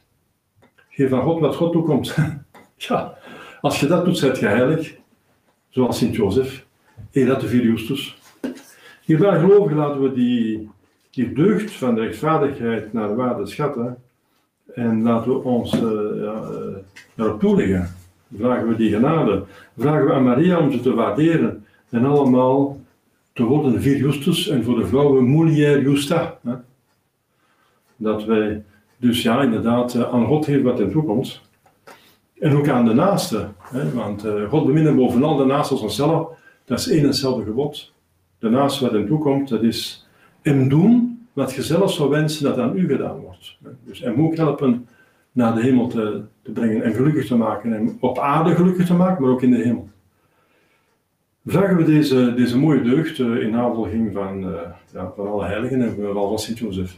Geef 0.89 1.13
aan 1.13 1.23
God 1.23 1.39
wat 1.39 1.55
God 1.55 1.71
toekomt. 1.71 2.15
ja, 2.87 3.17
als 3.61 3.79
je 3.79 3.87
dat 3.87 4.05
doet, 4.05 4.17
zet 4.17 4.39
je 4.39 4.45
heilig 4.45 5.03
zoals 5.75 5.97
Sint-Jozef, 5.97 6.65
de 7.11 7.61
Justus. 7.61 8.17
Hierbij 9.01 9.39
gelovigen 9.39 9.77
laten 9.77 10.01
we 10.01 10.13
die, 10.13 10.69
die 11.09 11.33
deugd 11.33 11.71
van 11.71 11.95
de 11.95 12.01
rechtvaardigheid 12.01 12.93
naar 12.93 13.07
de 13.07 13.15
waarde 13.15 13.45
schatten 13.45 13.97
en 14.73 15.03
laten 15.03 15.31
we 15.31 15.43
ons 15.43 15.73
uh, 15.73 15.81
ja, 16.21 16.41
daarop 17.15 17.39
toeleggen. 17.39 17.95
Vragen 18.37 18.67
we 18.67 18.75
die 18.75 18.91
genade, 18.91 19.43
vragen 19.77 20.05
we 20.05 20.13
aan 20.13 20.23
Maria 20.23 20.59
om 20.59 20.71
ze 20.71 20.79
te 20.79 20.93
waarderen 20.93 21.65
en 21.89 22.05
allemaal 22.05 22.79
te 23.33 23.43
worden 23.43 23.81
Vir 23.81 23.97
Justus 23.97 24.47
en 24.47 24.63
voor 24.63 24.75
de 24.75 24.87
vrouwen 24.87 25.35
Mulier 25.35 25.81
Justa. 25.81 26.39
Hè? 26.43 26.53
Dat 27.95 28.25
wij 28.25 28.63
dus 28.97 29.21
ja, 29.21 29.41
inderdaad 29.41 29.93
uh, 29.93 30.13
aan 30.13 30.25
God 30.25 30.45
geven 30.45 30.63
wat 30.63 30.79
in 30.79 30.91
toekomst. 30.91 31.41
En 32.39 32.55
ook 32.55 32.67
aan 32.69 32.85
de 32.85 32.93
naaste. 32.93 33.47
Hè? 33.59 33.93
Want 33.93 34.25
uh, 34.25 34.49
God 34.49 34.65
beminnen 34.65 34.95
bovenal 34.95 35.35
de 35.35 35.45
naaste 35.45 35.73
als 35.73 35.83
onszelf. 35.83 36.27
Dat 36.65 36.79
is 36.79 36.89
één 36.89 36.99
en 36.99 37.05
hetzelfde 37.05 37.43
gebod. 37.43 37.93
De 38.39 38.49
naaste 38.49 38.83
wat 38.83 38.93
hem 38.93 39.07
toekomt, 39.07 39.49
dat 39.49 39.63
is 39.63 40.07
hem 40.41 40.69
doen 40.69 41.27
wat 41.33 41.53
je 41.53 41.63
zelf 41.63 41.93
zou 41.93 42.09
wensen 42.09 42.43
dat 42.43 42.57
aan 42.57 42.77
u 42.77 42.87
gedaan 42.87 43.19
wordt. 43.19 43.57
Dus 43.83 43.99
hem 43.99 44.21
ook 44.21 44.35
helpen 44.35 44.87
naar 45.31 45.55
de 45.55 45.61
hemel 45.61 45.87
te, 45.87 46.21
te 46.41 46.51
brengen 46.51 46.83
en 46.83 46.93
gelukkig 46.93 47.27
te 47.27 47.35
maken. 47.35 47.73
En 47.73 47.97
op 47.99 48.19
aarde 48.19 48.55
gelukkig 48.55 48.85
te 48.85 48.93
maken, 48.93 49.23
maar 49.23 49.31
ook 49.31 49.41
in 49.41 49.51
de 49.51 49.63
hemel. 49.63 49.89
Vragen 51.45 51.77
we 51.77 51.83
deze, 51.83 52.33
deze 52.33 52.57
mooie 52.57 52.81
deugd 52.81 53.17
uh, 53.17 53.41
in 53.41 53.51
navolging 53.51 54.13
van, 54.13 54.43
uh, 54.43 54.59
ja, 54.93 55.11
van 55.15 55.27
alle 55.27 55.45
heiligen 55.45 55.81
en 55.81 55.95
vooral 55.95 56.27
van 56.27 56.39
Sint-Jozef. 56.39 56.97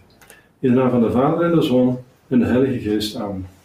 In 0.60 0.69
de 0.69 0.76
naam 0.76 0.89
van 0.89 1.02
de 1.02 1.12
Vader 1.12 1.50
en 1.50 1.56
de 1.56 1.62
Zoon 1.62 1.97
en 2.28 2.39
de 2.39 2.45
Heilige 2.45 2.89
Geest. 2.89 3.15
Amen. 3.15 3.56